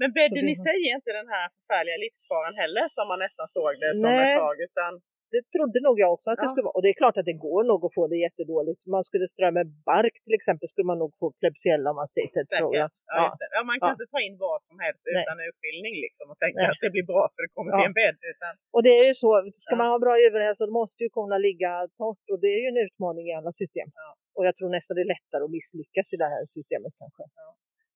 Men 0.00 0.10
bädden 0.18 0.46
i 0.54 0.56
sig 0.66 0.76
är 0.88 0.92
inte 0.98 1.12
den 1.20 1.28
här 1.34 1.46
förfärliga 1.56 1.98
livsfaran 2.04 2.54
heller 2.62 2.84
som 2.96 3.04
man 3.10 3.18
nästan 3.26 3.46
såg 3.56 3.70
det 3.82 3.90
som 4.00 4.08
Nej. 4.10 4.20
ett 4.24 4.38
tag. 4.44 4.56
Utan 4.68 4.92
Det 5.34 5.42
trodde 5.54 5.78
nog 5.88 5.96
jag 6.04 6.10
också 6.16 6.28
att 6.30 6.38
det 6.42 6.48
Ja. 6.48 6.52
skulle 6.52 6.66
vara. 6.68 6.76
Och 6.78 6.84
det 6.84 6.90
är 6.94 6.98
klart 7.02 7.16
att 7.20 7.28
det 7.32 7.38
går 7.48 7.62
nog 7.70 7.80
att 7.86 7.94
få 7.98 8.04
det 8.12 8.18
jättedåligt. 8.26 8.80
Man 8.96 9.04
skulle 9.08 9.26
strö 9.34 9.46
med 9.58 9.66
bark 9.92 10.14
till 10.26 10.34
exempel 10.38 10.66
skulle 10.72 10.88
man 10.92 10.98
nog 11.04 11.10
få 11.20 11.26
klebsiella 11.40 11.90
mastiter 12.00 12.42
tror 12.44 12.70
säkert. 12.72 12.78
jag. 12.82 12.88
Ja, 13.18 13.24
det. 13.40 13.48
Ja, 13.56 13.60
man 13.70 13.76
kan 13.80 13.88
Ja. 13.90 13.94
inte 13.96 14.08
ta 14.14 14.20
in 14.26 14.34
vad 14.46 14.58
som 14.68 14.76
helst 14.84 15.02
Nej. 15.06 15.22
utan 15.22 15.36
urskiljning 15.48 15.94
liksom 16.06 16.26
och 16.32 16.38
tänka 16.44 16.58
Nej. 16.62 16.70
att 16.72 16.82
det 16.84 16.90
blir 16.96 17.06
bra 17.12 17.22
för 17.34 17.40
det 17.44 17.50
kommer 17.56 17.70
Ja. 17.72 17.76
bli 17.78 17.86
en 17.92 17.96
bädd. 18.02 18.18
Utan, 18.32 18.52
Och 18.76 18.82
det 18.86 18.92
är 19.00 19.04
ju 19.10 19.14
så, 19.24 19.30
ska 19.66 19.72
man 19.82 19.88
ha 19.92 19.96
bra 20.04 20.12
överhälsa 20.26 20.62
då 20.68 20.72
måste 20.82 20.98
ju 21.04 21.08
korna 21.18 21.36
ligga 21.48 21.72
torrt 22.00 22.24
och 22.32 22.38
det 22.42 22.50
är 22.56 22.60
ju 22.64 22.68
en 22.74 22.80
utmaning 22.86 23.24
i 23.30 23.34
alla 23.38 23.52
system. 23.62 23.88
Och 24.36 24.44
jag 24.48 24.54
tror 24.56 24.68
nästan 24.76 24.92
det 24.96 25.02
är 25.06 25.10
lättare 25.16 25.42
att 25.46 25.54
misslyckas 25.58 26.06
i 26.14 26.16
det 26.22 26.28
här 26.34 26.42
systemet 26.56 26.92
kanske. 27.02 27.22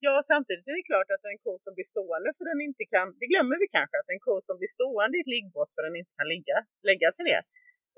Ja, 0.07 0.15
samtidigt 0.33 0.67
är 0.71 0.75
det 0.79 0.87
klart 0.91 1.09
att 1.15 1.25
en 1.33 1.39
ko 1.45 1.53
som 1.65 1.73
blir 1.77 1.89
stående 1.95 2.29
för 2.37 2.45
den 2.51 2.59
inte 2.69 2.85
kan, 2.95 3.07
det 3.21 3.27
glömmer 3.33 3.57
vi 3.63 3.67
kanske, 3.77 3.97
att 4.03 4.11
en 4.15 4.23
ko 4.27 4.35
som 4.49 4.55
blir 4.61 4.71
stående 4.79 5.15
i 5.19 5.21
ett 5.25 5.33
liggbås 5.37 5.71
för 5.75 5.83
den 5.87 5.95
inte 6.01 6.13
kan 6.19 6.29
ligga, 6.35 6.57
lägga 6.91 7.09
sig 7.17 7.25
ner, 7.31 7.43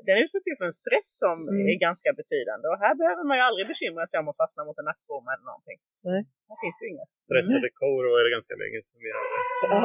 den 0.09 0.17
utsätts 0.25 0.47
ju 0.51 0.55
för 0.61 0.67
en 0.71 0.79
stress 0.83 1.09
som 1.23 1.37
Mm. 1.53 1.67
är 1.73 1.77
ganska 1.89 2.11
betydande 2.21 2.65
och 2.73 2.79
här 2.85 2.95
behöver 3.03 3.25
man 3.29 3.37
ju 3.39 3.43
aldrig 3.49 3.65
bekymra 3.73 4.05
sig 4.11 4.17
om 4.23 4.29
att 4.31 4.39
fastna 4.43 4.61
mot 4.69 4.79
en 4.81 4.89
nackbom 4.91 5.25
eller 5.33 5.47
någonting. 5.51 5.79
Nej. 6.11 6.21
Här 6.49 6.59
finns 6.65 6.79
ju 6.83 6.87
inget. 6.93 7.11
Stressade 7.29 7.69
kor 7.83 8.03
var 8.15 8.21
det 8.27 8.33
ganska 8.37 8.55
länge 8.63 8.79
sedan 8.87 9.01
vi 9.07 9.11
hade. 9.17 9.37
Ja, 9.73 9.79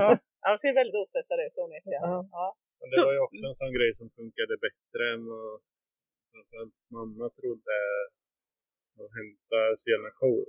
ja. 0.00 0.08
ja, 0.42 0.46
de 0.52 0.56
ser 0.62 0.72
väldigt 0.80 0.98
ostressade 1.02 1.40
ut 1.48 1.56
onekligen. 1.64 2.02
Ja. 2.12 2.18
Ja. 2.38 2.46
Men 2.78 2.86
det 2.90 2.94
Så- 2.98 3.06
var 3.08 3.14
ju 3.18 3.22
också 3.26 3.42
en 3.50 3.56
sån 3.62 3.72
grej 3.78 3.90
som 4.00 4.06
funkade 4.18 4.54
bättre 4.66 5.02
än 5.14 5.22
vad 5.32 6.68
mamma 6.96 7.26
trodde. 7.38 7.76
Att 9.02 9.12
hämta 9.20 9.58
sena 9.86 10.10
kor. 10.22 10.44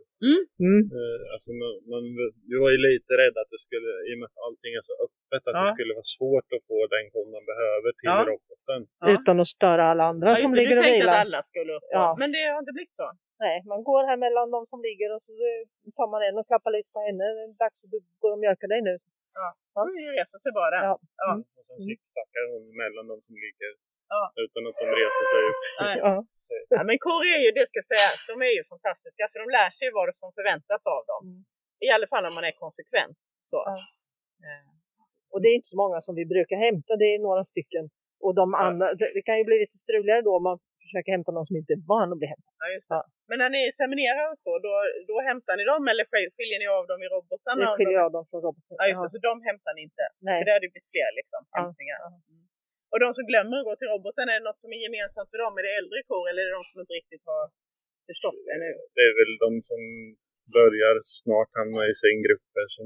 Mm. 0.63 0.79
Eh, 0.99 1.19
alltså 1.33 1.49
man, 1.61 1.71
man, 1.91 2.03
vi 2.49 2.55
var 2.63 2.69
ju 2.75 2.79
lite 2.89 3.11
rädda 3.21 3.37
att 3.43 3.51
det 3.55 3.61
skulle, 3.67 3.89
i 4.07 4.09
och 4.13 4.19
med 4.19 4.27
att 4.31 4.39
allting 4.47 4.71
är 4.79 4.83
så 4.89 4.93
öppet, 5.05 5.41
att 5.49 5.55
Ja. 5.57 5.61
det 5.65 5.73
skulle 5.77 5.93
vara 5.99 6.09
svårt 6.17 6.47
att 6.55 6.63
få 6.69 6.77
den 6.95 7.05
kon 7.13 7.27
man 7.37 7.45
behöver 7.51 7.89
till 7.99 8.09
Ja. 8.13 8.19
roboten. 8.31 8.79
Ja. 9.01 9.05
Utan 9.15 9.35
att 9.43 9.51
störa 9.57 9.83
alla 9.91 10.05
andra 10.11 10.27
Ja, 10.31 10.35
som 10.43 10.51
det, 10.51 10.57
ligger 10.59 10.75
du 10.75 10.81
och 10.81 10.87
tänkte 10.87 11.03
vilar. 11.05 11.15
att 11.19 11.25
alla 11.25 11.39
skulle 11.51 11.71
upp. 11.77 11.87
Ja. 11.99 12.07
Men 12.21 12.27
det 12.35 12.41
har 12.51 12.59
inte 12.63 12.75
blivit 12.77 12.95
så. 13.01 13.07
Nej, 13.45 13.55
man 13.73 13.81
går 13.89 14.01
här 14.09 14.17
mellan 14.25 14.47
de 14.55 14.59
som 14.71 14.79
ligger 14.89 15.07
och 15.15 15.21
så 15.25 15.31
tar 15.97 16.07
man 16.13 16.21
en 16.27 16.35
och 16.39 16.47
klappar 16.51 16.71
lite 16.77 16.89
på 16.95 16.99
henne. 17.07 17.25
Det 17.37 17.43
är 17.47 17.51
dags 17.65 17.79
att 17.85 17.91
du 17.95 17.99
går 18.23 18.31
och 18.35 18.41
mjölkar 18.43 18.67
dig 18.73 18.81
nu. 18.89 18.95
Ja. 19.39 19.47
Hon 19.77 19.87
reser 20.19 20.39
sig 20.43 20.51
bara. 20.61 20.77
Ja. 20.87 20.93
Ja. 21.23 21.29
Och 21.57 21.63
sen 21.67 21.77
Mm. 21.79 21.87
zigzaggar 21.89 22.45
hon 22.53 22.63
mellan 22.83 23.05
de 23.11 23.15
som 23.27 23.35
ligger 23.45 23.71
Ja. 24.13 24.21
utan 24.43 24.61
att 24.69 24.77
de 24.81 24.85
reser 25.01 25.25
sig 25.33 25.41
upp. 25.49 25.63
Ja. 26.05 26.15
Ja, 26.75 26.81
men 26.89 26.97
kor 27.05 27.21
är 27.35 27.39
ju, 27.45 27.49
det 27.59 27.65
ska 27.71 27.79
sägas, 27.93 28.19
de 28.31 28.35
är 28.47 28.53
ju 28.57 28.61
fantastiska 28.73 29.23
för 29.31 29.37
de 29.43 29.47
lär 29.57 29.69
sig 29.79 29.87
vad 29.97 30.05
som 30.21 30.29
förväntas 30.37 30.81
av 30.95 31.01
dem. 31.11 31.21
Mm. 31.31 31.41
I 31.85 31.87
alla 31.95 32.07
fall 32.11 32.23
om 32.29 32.33
man 32.37 32.45
är 32.51 32.55
konsekvent. 32.65 33.17
Så. 33.49 33.57
Ja. 33.69 33.75
Eh, 34.47 34.67
Och 35.33 35.39
det 35.41 35.47
är 35.51 35.55
inte 35.59 35.71
så 35.73 35.77
många 35.83 35.97
som 36.05 36.13
vi 36.19 36.25
brukar 36.33 36.57
hämta, 36.67 36.91
det 37.01 37.07
är 37.15 37.19
några 37.27 37.43
stycken. 37.53 37.83
Och 38.25 38.33
de 38.41 38.45
andra, 38.67 38.85
det, 38.99 39.07
det 39.17 39.23
kan 39.27 39.37
ju 39.39 39.43
bli 39.49 39.57
lite 39.63 39.77
struligare 39.85 40.21
då 40.27 40.31
om 40.39 40.43
man 40.49 40.57
försöker 40.83 41.11
hämta 41.15 41.31
någon 41.37 41.47
som 41.49 41.55
inte 41.61 41.71
är 41.77 41.81
van 41.93 42.09
att 42.13 42.19
bli 42.21 42.27
hämtad. 42.33 42.53
Ja, 42.63 42.67
just 42.75 42.89
det. 42.91 42.95
Ja. 42.99 43.03
Men 43.29 43.37
när 43.41 43.49
ni 43.55 43.61
seminerar 43.81 44.25
och 44.31 44.39
så, 44.45 44.51
då, 44.65 44.73
då 45.11 45.15
hämtar 45.29 45.53
ni 45.59 45.63
dem 45.73 45.83
eller 45.91 46.03
skil- 46.11 46.31
skiljer 46.35 46.59
ni 46.63 46.67
av 46.77 46.83
dem 46.91 46.99
i 47.05 47.07
robotarna? 47.15 47.61
Vi 47.61 47.67
skiljer 47.77 47.99
av 48.05 48.11
dem 48.17 48.23
från 48.29 48.39
roboten. 48.47 48.75
Ja, 48.81 48.85
just 48.91 49.01
det. 49.03 49.09
Så 49.15 49.19
de 49.29 49.33
hämtar 49.49 49.71
ni 49.77 49.81
inte? 49.89 50.03
Nej. 50.27 50.37
För 50.39 50.45
det 50.47 50.53
hade 50.55 50.65
ju 50.67 50.71
blivit 50.75 50.91
fler 50.95 51.09
liksom, 51.19 51.39
Ja, 51.55 51.57
hämtningar. 51.61 51.99
ja. 52.05 52.09
Mm. 52.31 52.44
Och 52.91 52.99
de 53.03 53.07
som 53.17 53.25
glömmer 53.31 53.55
att 53.59 53.67
gå 53.69 53.73
till 53.79 53.91
roboten, 53.93 54.25
är 54.31 54.35
det 54.39 54.45
något 54.49 54.61
som 54.63 54.69
är 54.75 54.79
gemensamt 54.87 55.29
för 55.31 55.39
dem? 55.43 55.53
Är 55.59 55.63
det 55.67 55.73
äldre 55.81 55.99
kor 56.09 56.23
eller 56.29 56.41
är 56.43 56.47
det 56.49 56.57
de 56.59 56.63
som 56.71 56.77
inte 56.83 56.95
riktigt 57.01 57.23
har 57.31 57.43
förstått 58.09 58.39
det 58.47 58.57
nu? 58.65 58.71
Det 58.97 59.03
är 59.09 59.13
väl 59.19 59.33
de 59.45 59.51
som 59.69 59.81
börjar 60.57 60.93
snart 61.19 61.51
hamna 61.59 61.81
i 61.91 61.93
sänggrupper 62.03 62.65
som 62.77 62.85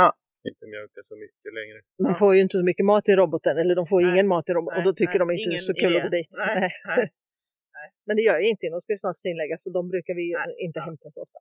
Ja. 0.00 0.08
inte 0.50 0.64
mjölkar 0.72 1.02
så 1.10 1.16
mycket 1.24 1.50
längre. 1.58 1.78
De 2.08 2.14
får 2.22 2.30
ju 2.36 2.40
inte 2.44 2.56
så 2.60 2.66
mycket 2.70 2.86
mat 2.92 3.06
i 3.12 3.14
roboten, 3.22 3.54
eller 3.60 3.74
de 3.80 3.84
får 3.92 4.00
Nej. 4.00 4.10
ingen 4.10 4.26
mat 4.34 4.46
i 4.48 4.52
roboten 4.56 4.78
och 4.80 4.86
då 4.88 4.92
tycker 5.00 5.16
nej, 5.18 5.22
de 5.22 5.30
inte 5.34 5.48
ingen 5.50 5.68
så 5.70 5.74
kul 5.82 5.92
att 5.96 6.00
idé. 6.00 6.06
gå 6.06 6.10
dit. 6.18 6.32
Nej. 6.96 7.06
Men 8.06 8.14
det 8.16 8.22
gör 8.28 8.38
ju 8.42 8.48
inte, 8.54 8.64
de 8.76 8.80
ska 8.84 8.92
ju 8.92 9.02
snart 9.04 9.18
stinläggas 9.22 9.60
så 9.64 9.70
de 9.78 9.82
brukar 9.92 10.14
vi 10.20 10.24
inte 10.66 10.80
hämta 10.88 11.06
så 11.14 11.18
ofta. 11.26 11.38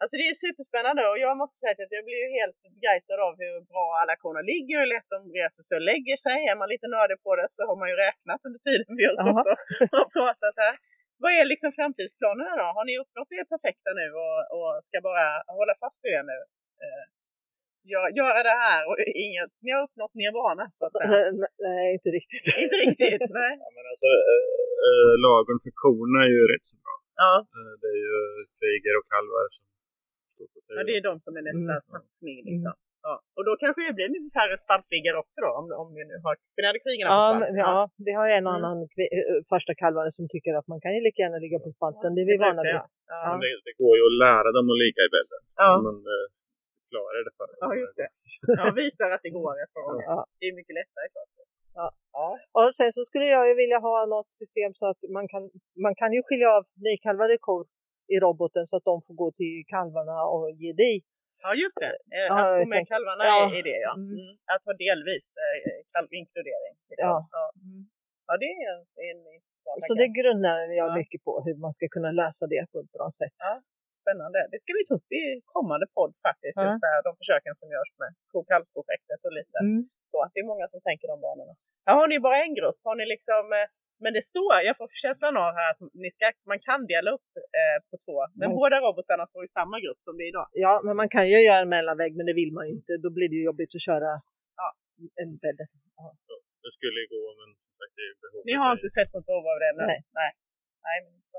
Alltså 0.00 0.14
det 0.20 0.26
är 0.32 0.36
superspännande 0.46 1.02
och 1.10 1.18
jag 1.26 1.34
måste 1.40 1.56
säga 1.60 1.72
att 1.86 1.96
jag 1.98 2.04
blir 2.08 2.20
ju 2.24 2.30
helt 2.40 2.58
begeistrad 2.76 3.20
av 3.28 3.32
hur 3.42 3.54
bra 3.72 3.86
alla 4.00 4.14
korna 4.22 4.40
ligger, 4.52 4.74
hur 4.82 4.90
lätt 4.94 5.08
de 5.14 5.18
reser 5.38 5.62
sig 5.66 5.74
och 5.80 5.86
lägger 5.92 6.16
sig. 6.26 6.36
Är 6.50 6.56
man 6.60 6.68
lite 6.74 6.88
nördig 6.96 7.18
på 7.26 7.30
det 7.38 7.46
så 7.56 7.60
har 7.68 7.76
man 7.82 7.88
ju 7.92 7.96
räknat 8.06 8.40
under 8.46 8.60
tiden 8.68 8.90
vi 9.00 9.04
har 9.08 9.16
stått 9.24 9.46
och, 9.52 9.60
och 10.00 10.08
pratat 10.18 10.54
här. 10.64 10.74
Vad 11.22 11.32
är 11.38 11.44
liksom 11.52 11.70
framtidsplanerna 11.78 12.52
då? 12.62 12.66
Har 12.78 12.84
ni 12.88 12.94
uppnått 13.02 13.30
det 13.34 13.44
perfekta 13.54 13.90
nu 14.00 14.06
och, 14.24 14.40
och 14.56 14.70
ska 14.86 14.96
bara 15.10 15.26
hålla 15.58 15.74
fast 15.82 15.98
vid 16.04 16.12
det 16.18 16.24
nu? 16.32 16.38
Eh, 16.84 17.04
gö- 17.92 18.12
göra 18.20 18.40
det 18.50 18.56
här 18.66 18.80
och 18.88 18.96
inget, 19.26 19.52
ni 19.64 19.70
har 19.74 19.82
uppnått 19.88 20.14
nirvana 20.20 20.64
så 20.78 20.82
att 20.86 20.94
säga. 20.96 21.10
Nej, 21.66 21.84
inte 21.96 22.10
riktigt. 22.18 22.44
Inte 22.64 22.76
riktigt, 22.84 23.30
nej. 23.40 23.52
Ja, 23.64 23.68
men 23.76 23.84
alltså, 23.92 24.08
äh, 24.34 24.44
äh, 24.88 25.12
lagom 25.26 25.58
för 25.64 25.72
korna 25.84 26.18
är 26.28 26.32
ju 26.38 26.42
rätt 26.52 26.66
så 26.72 26.76
bra. 26.84 26.94
Ja, 27.24 27.32
Eh, 27.56 27.72
det 27.82 27.88
är 27.96 28.00
ju 28.06 28.16
kvigor 28.58 28.94
och 29.00 29.06
kalvar 29.14 29.44
som 29.56 29.64
Ja, 30.76 30.82
det 30.88 30.94
är 30.98 31.02
de 31.10 31.14
som 31.24 31.32
är 31.38 31.42
nästa 31.50 31.72
Mm. 31.76 31.88
satsning 31.92 32.38
liksom. 32.50 32.74
Ja. 33.08 33.14
Och 33.36 33.44
då 33.48 33.52
kanske 33.62 33.80
det 33.88 33.92
blir 33.98 34.08
lite 34.16 34.30
färre 34.38 34.56
spaltliggare 34.64 35.16
också 35.22 35.38
då, 35.46 35.50
om, 35.60 35.64
om 35.82 35.88
vi 35.96 36.02
nu 36.10 36.16
har 36.26 36.34
krigarna 36.86 37.10
på 37.10 37.16
Ja, 37.16 37.26
men, 37.40 37.48
ja, 37.64 37.76
vi 38.06 38.12
har 38.18 38.26
en 38.38 38.46
Mm. 38.46 38.54
annan 38.56 38.76
eh, 39.16 39.36
första 39.52 39.72
kalvare 39.82 40.10
som 40.18 40.24
tycker 40.34 40.52
att 40.58 40.68
man 40.72 40.80
kan 40.84 40.92
ju 40.96 41.00
lika 41.08 41.18
gärna 41.24 41.38
ligga 41.44 41.58
på 41.64 41.70
spalten. 41.78 42.08
Det 42.14 42.20
är 42.24 42.28
vi 42.32 42.36
det 42.38 42.44
vana 42.46 42.62
vid. 42.66 42.74
jag. 42.78 42.86
Ja. 43.12 43.20
Men 43.30 43.38
det, 43.44 43.50
det 43.68 43.74
går 43.82 43.92
ju 43.98 44.02
att 44.10 44.16
lära 44.26 44.48
dem 44.56 44.66
att 44.72 44.78
ligga 44.84 45.00
i 45.08 45.10
bädden. 45.16 45.40
Ja. 45.62 45.68
Om 45.76 45.82
man 45.88 45.98
eh, 46.14 46.26
klarar 46.90 47.20
det 47.26 47.32
för 47.38 47.44
dem. 47.50 47.56
ja, 47.64 47.68
just 47.82 47.96
det. 48.00 48.08
Ja, 48.58 48.64
visar 48.82 49.08
att 49.14 49.22
det 49.26 49.32
går 49.40 49.54
efter. 49.64 49.80
Ja. 50.10 50.18
Det 50.38 50.44
är 50.50 50.54
mycket 50.60 50.74
lättare 50.80 51.06
klart. 51.14 51.30
Ja. 51.80 51.86
Ja. 52.18 52.28
Och 52.58 52.68
sen 52.78 52.90
så 52.96 53.02
skulle 53.08 53.26
jag 53.36 53.44
ju 53.50 53.54
vilja 53.62 53.78
ha 53.88 53.96
något 54.14 54.30
system 54.42 54.70
så 54.80 54.84
att 54.92 55.00
man 55.16 55.26
kan, 55.32 55.42
man 55.86 55.94
kan 56.00 56.10
ju 56.16 56.20
skilja 56.26 56.48
av 56.58 56.64
nykalvade 56.88 57.36
kor 57.48 57.62
i 58.14 58.16
roboten 58.24 58.64
så 58.70 58.74
att 58.78 58.84
de 58.90 58.94
får 59.06 59.14
gå 59.22 59.28
till 59.40 59.54
kalvarna 59.74 60.16
och 60.34 60.44
ge 60.62 60.72
di. 60.82 60.92
Ja, 61.44 61.50
just 61.62 61.76
det. 61.84 61.92
Eh, 62.16 62.26
Ja, 62.30 62.34
att 62.40 62.62
få 62.62 62.68
med 62.74 62.84
kalvarna 62.92 63.24
ja. 63.32 63.38
i, 63.58 63.62
det, 63.68 63.78
ja. 63.88 63.92
Mm. 64.00 64.08
Mm. 64.22 64.32
Att 64.54 64.62
ha 64.68 64.72
delvis 64.86 65.26
eh, 65.44 65.76
kalvinkludering. 65.94 66.74
Liksom. 66.90 67.08
Ja. 67.12 67.16
Ja. 67.36 67.44
ja, 68.28 68.32
det 68.42 68.48
är 68.56 68.66
en, 68.74 68.80
en 69.08 69.20
Så 69.86 69.92
det 70.02 70.08
grundar 70.18 70.58
jag 70.80 70.88
Ja. 70.90 70.96
mycket 71.00 71.20
på, 71.26 71.32
hur 71.46 71.54
man 71.64 71.72
ska 71.76 71.84
kunna 71.96 72.10
lösa 72.20 72.44
det 72.54 72.62
på 72.72 72.76
ett 72.82 72.92
bra 72.96 73.08
sätt. 73.20 73.36
Ja. 73.48 73.54
Spännande. 74.02 74.38
Det 74.52 74.58
ska 74.62 74.70
vi 74.78 74.82
ta 74.88 74.94
upp 74.98 75.08
i 75.22 75.22
kommande 75.56 75.86
podd 75.96 76.12
faktiskt. 76.28 76.56
Just 76.66 76.80
det 76.84 76.90
här, 76.94 77.00
de 77.08 77.12
försöken 77.22 77.54
som 77.60 77.68
görs 77.74 77.90
med 78.02 78.10
ko-kalv-projektet 78.32 79.20
och 79.26 79.34
lite 79.38 79.56
Mm. 79.66 79.80
så. 80.10 80.16
Att 80.24 80.32
det 80.34 80.40
är 80.44 80.48
många 80.52 80.66
som 80.72 80.80
tänker 80.88 81.06
de 81.12 81.16
banorna. 81.26 81.54
Ja, 81.86 81.92
har 82.00 82.08
ni 82.12 82.18
bara 82.26 82.38
en 82.46 82.54
grupp? 82.58 82.78
Har 82.88 82.96
ni 83.00 83.04
liksom 83.14 83.42
eh, 83.60 83.66
men 84.02 84.10
det 84.16 84.24
står, 84.32 84.52
jag 84.68 84.76
får 84.80 84.88
känslan 85.06 85.34
av 85.44 85.50
här 85.58 85.68
att 85.72 85.80
ni 86.02 86.08
ska, 86.16 86.24
man 86.52 86.60
kan 86.68 86.80
dela 86.92 87.10
upp 87.16 87.30
eh, 87.60 87.78
på 87.90 87.94
två. 88.04 88.16
Men 88.40 88.46
Mm. 88.48 88.56
båda 88.60 88.76
robotarna 88.86 89.24
står 89.32 89.42
i 89.48 89.50
samma 89.58 89.76
grupp 89.84 90.00
som 90.06 90.12
det 90.18 90.24
är 90.26 90.30
idag. 90.34 90.48
Ja, 90.66 90.74
men 90.86 90.94
man 91.00 91.08
kan 91.14 91.24
ju 91.32 91.36
göra 91.48 91.60
en 91.66 91.72
mellanvägg, 91.76 92.12
men 92.18 92.26
det 92.30 92.36
vill 92.42 92.52
man 92.58 92.64
ju 92.68 92.72
inte. 92.78 92.92
Då 93.04 93.08
blir 93.16 93.28
det 93.30 93.36
ju 93.40 93.44
jobbigt 93.50 93.72
att 93.78 93.86
köra 93.90 94.10
Ja. 94.60 94.68
en 95.22 95.30
bädd. 95.42 95.60
Det 96.64 96.70
skulle 96.78 96.98
ju 97.02 97.06
gå 97.16 97.22
men 97.40 97.48
det 97.96 98.02
är 98.10 98.14
behovet. 98.22 98.44
Ni 98.50 98.54
har 98.62 98.70
inte 98.76 98.90
sett 98.98 99.10
något 99.14 99.26
behov 99.30 99.44
av 99.52 99.56
det 99.62 99.68
ännu? 99.72 99.84
Nej. 99.92 100.00
Nej. 100.20 100.30
Nej 100.86 100.96
men 101.04 101.12
så. 101.30 101.38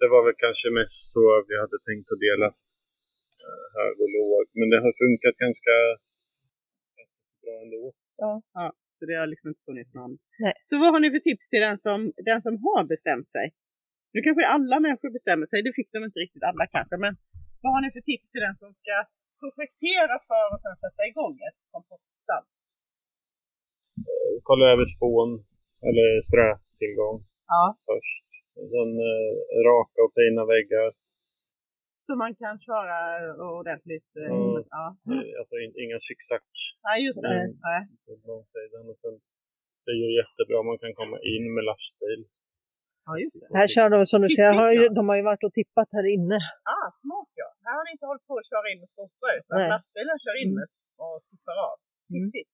Det 0.00 0.08
var 0.14 0.22
väl 0.26 0.36
kanske 0.44 0.66
mest 0.80 1.00
så 1.14 1.22
vi 1.48 1.54
hade 1.62 1.78
tänkt 1.88 2.08
att 2.14 2.22
dela 2.28 2.48
eh, 3.44 3.64
hög 3.78 3.94
och 4.04 4.10
låg. 4.18 4.44
Men 4.58 4.66
det 4.72 4.78
har 4.84 4.92
funkat 5.04 5.36
ganska, 5.44 5.74
ganska 6.98 7.24
bra 7.42 7.54
ändå. 7.64 7.82
Ja, 8.22 8.32
så 8.98 9.02
det 9.08 9.16
har 9.20 9.26
liksom 9.32 9.48
inte 9.50 9.64
funnits 9.68 9.92
någon. 10.00 10.12
Nej. 10.44 10.54
Så 10.68 10.72
vad 10.82 10.90
har 10.94 11.00
ni 11.04 11.10
för 11.16 11.22
tips 11.30 11.46
till 11.52 11.62
den 11.68 11.78
som, 11.84 11.98
den 12.30 12.40
som 12.46 12.54
har 12.66 12.82
bestämt 12.94 13.28
sig? 13.36 13.46
Nu 14.14 14.18
kanske 14.26 14.42
alla 14.56 14.76
människor 14.86 15.10
bestämmer 15.18 15.46
sig, 15.50 15.58
det 15.66 15.72
fick 15.78 15.90
de 15.94 15.98
inte 16.08 16.18
riktigt 16.24 16.44
alla 16.50 16.64
kanske, 16.76 16.96
men 17.04 17.12
vad 17.62 17.70
har 17.74 17.80
ni 17.84 17.90
för 17.96 18.04
tips 18.12 18.28
till 18.32 18.44
den 18.46 18.56
som 18.62 18.70
ska 18.80 18.94
projektera 19.42 20.14
för 20.30 20.46
och 20.54 20.60
sen 20.64 20.76
sätta 20.84 21.02
igång 21.10 21.34
ett 21.48 21.60
kompoststall? 21.72 22.44
Kolla 24.48 24.66
över 24.74 24.86
spån 24.96 25.30
eller 25.88 26.08
strötillgång 26.28 27.16
Ja. 27.54 27.64
först. 27.88 28.26
Och 28.58 28.68
sen 28.74 28.90
eh, 29.10 29.30
raka 29.68 29.98
och 30.06 30.12
fina 30.20 30.42
väggar. 30.54 30.88
Så 32.06 32.12
man 32.24 32.32
kan 32.42 32.54
köra 32.68 32.96
ordentligt? 33.60 34.08
Mm. 34.16 34.56
Ja. 34.76 34.86
Alltså 35.40 35.54
in- 35.64 35.78
inga 35.84 35.98
zigzag 36.08 36.42
Nej, 36.86 36.98
just 37.06 37.20
det. 37.24 37.34
Mm. 37.40 37.50
Nej. 37.66 37.80
Och 38.90 38.96
sen, 39.02 39.14
det 39.84 39.90
är 39.96 40.00
ju 40.04 40.10
jättebra, 40.20 40.56
man 40.70 40.78
kan 40.82 40.92
komma 41.00 41.16
in 41.34 41.44
med 41.54 41.64
lastbil. 41.70 42.20
Ja, 43.06 43.12
just 43.24 43.38
det. 43.40 43.46
Här 43.60 43.68
kör 43.74 43.88
de, 43.94 43.98
som 44.12 44.20
du 44.24 44.28
ser, 44.38 44.50
har 44.60 44.70
ju, 44.78 44.82
de 44.98 45.02
har 45.10 45.16
ju 45.20 45.24
varit 45.30 45.44
och 45.48 45.54
tippat 45.60 45.88
här 45.96 46.06
inne. 46.16 46.38
Ah, 46.76 46.88
smart 47.02 47.30
ja. 47.42 47.48
Här 47.66 47.74
har 47.78 47.84
ni 47.86 47.90
inte 47.96 48.06
hållit 48.10 48.26
på 48.30 48.34
att 48.40 48.48
köra 48.52 48.66
in 48.72 48.78
med 48.82 48.88
skotrar 48.94 49.32
utan 49.40 49.56
lastbilen 49.74 50.18
kör 50.24 50.36
in 50.42 50.50
Mm. 50.52 50.56
med 50.58 50.68
och 51.04 51.16
tippar 51.30 51.56
av. 51.68 51.76
Mm. 52.14 52.26
Fiffigt. 52.32 52.50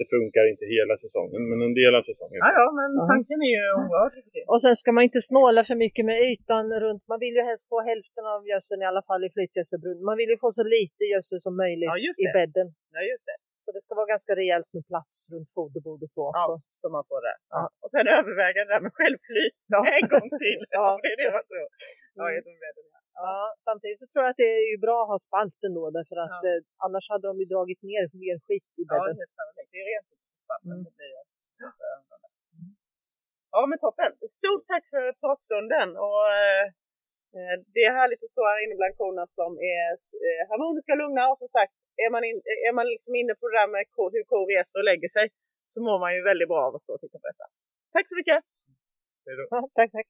Det 0.00 0.06
funkar 0.16 0.44
inte 0.52 0.64
hela 0.76 0.94
säsongen, 1.04 1.42
men 1.50 1.58
en 1.68 1.74
del 1.80 1.92
av 1.98 2.02
säsongen. 2.10 2.38
Ja, 2.44 2.50
ja, 2.60 2.66
men 2.78 2.88
Ja. 3.00 3.04
tanken 3.12 3.38
är 3.48 3.52
ju 3.58 3.64
oerhört 3.82 4.16
viktig. 4.22 4.42
Och 4.52 4.60
sen 4.64 4.74
ska 4.80 4.88
man 4.96 5.04
inte 5.08 5.20
snåla 5.30 5.60
för 5.68 5.76
mycket 5.84 6.04
med 6.10 6.16
ytan 6.30 6.64
runt. 6.84 7.02
Man 7.12 7.18
vill 7.24 7.34
ju 7.38 7.42
helst 7.50 7.64
få 7.72 7.78
hälften 7.90 8.24
av 8.34 8.40
gödseln 8.52 8.80
i 8.84 8.86
alla 8.90 9.04
fall 9.08 9.22
i 9.26 9.30
flytgödselbrunnen. 9.36 10.04
Man 10.10 10.16
vill 10.20 10.30
ju 10.34 10.38
få 10.44 10.48
så 10.60 10.64
lite 10.76 11.02
gödsel 11.12 11.38
som 11.46 11.54
möjligt 11.64 11.90
Ja, 11.92 11.96
just 12.08 12.20
i 12.26 12.28
bädden. 12.38 12.66
Ja, 12.96 13.00
just 13.12 13.24
det. 13.30 13.36
Så 13.64 13.68
det 13.76 13.82
ska 13.86 13.92
vara 14.00 14.10
ganska 14.14 14.32
rejält 14.42 14.68
med 14.76 14.84
plats 14.92 15.16
runt 15.32 15.48
foderbord 15.56 16.00
och 16.06 16.12
så 16.16 16.24
Ja, 16.38 16.42
också. 16.44 16.56
så 16.80 16.86
man 16.96 17.04
får 17.10 17.20
det. 17.28 17.36
Ja. 17.54 17.62
Och 17.82 17.90
sen 17.94 18.06
överväga 18.18 18.58
det 18.64 18.70
där 18.74 18.82
med 18.86 18.92
självflyt 18.98 19.58
Ja. 19.74 19.80
en 19.98 20.06
gång 20.14 20.28
till. 20.44 20.60
Ja. 20.78 20.86
Det 21.02 21.10
är 21.14 21.18
det 21.22 21.30
man 21.36 21.44
tror. 21.50 21.66
Ja, 22.18 22.24
jag 22.36 22.42
tror 22.46 22.58
det. 22.64 22.70
Ja, 23.28 23.38
samtidigt 23.68 23.98
så 24.02 24.06
tror 24.10 24.20
jag 24.24 24.30
att 24.34 24.42
det 24.44 24.50
är 24.62 24.66
ju 24.72 24.78
bra 24.86 24.96
att 25.02 25.10
ha 25.12 25.18
spalten 25.28 25.70
då 25.78 25.84
därför 25.98 26.16
att 26.24 26.38
Ja. 26.44 26.48
eh, 26.50 26.60
annars 26.86 27.04
hade 27.12 27.24
de 27.30 27.34
ju 27.42 27.46
dragit 27.54 27.80
ner 27.90 28.04
mer 28.24 28.36
skit 28.46 28.66
i 28.80 28.82
Ja, 28.88 28.92
bädden. 28.92 29.14
helt 29.20 29.34
sannolikt. 29.38 29.70
Det 29.74 29.78
är 29.82 29.86
rent 29.92 30.08
vatten. 30.52 30.72
Mm. 30.76 30.84
Det 30.86 30.92
blir 30.96 31.10
ju- 31.14 31.26
Ja, 33.54 33.60
men 33.70 33.78
toppen. 33.86 34.10
Stort 34.38 34.64
tack 34.72 34.84
för 34.94 35.04
pratstunden. 35.22 35.88
Och, 36.06 36.22
eh, 36.42 36.64
eh, 37.36 37.54
det 37.74 37.82
är 37.88 37.92
härligt 38.00 38.22
att 38.24 38.34
stå 38.34 38.42
här 38.50 38.58
inne 38.64 38.74
bland 38.80 38.94
korna 39.00 39.24
som 39.38 39.50
är 39.76 39.88
eh, 40.26 40.42
harmoniska 40.50 40.90
och 40.94 41.00
lugna. 41.02 41.22
Och 41.32 41.38
som 41.42 41.50
sagt, 41.58 41.72
är 42.04 42.10
man, 42.14 42.22
in, 42.28 42.38
är 42.68 42.72
man 42.78 42.86
liksom 42.94 43.12
inne 43.20 43.34
på 43.38 43.44
det 43.48 43.56
där 43.60 43.68
med 43.74 43.82
hur 44.16 44.24
kor 44.30 44.44
reser 44.54 44.76
och 44.80 44.88
lägger 44.90 45.10
sig 45.16 45.26
så 45.72 45.78
mår 45.86 45.98
man 46.04 46.10
ju 46.16 46.20
väldigt 46.30 46.48
bra 46.52 46.60
av 46.68 46.72
att 46.76 46.82
stå 46.86 46.92
och 46.96 47.00
titta 47.04 47.18
på 47.22 47.26
detta. 47.30 47.46
Tack 47.94 48.06
så 48.10 48.16
mycket! 48.20 48.38
Hej 49.26 49.34
då. 49.38 49.42
Ja, 49.54 49.60
tack, 49.78 49.90
tack. 49.96 50.08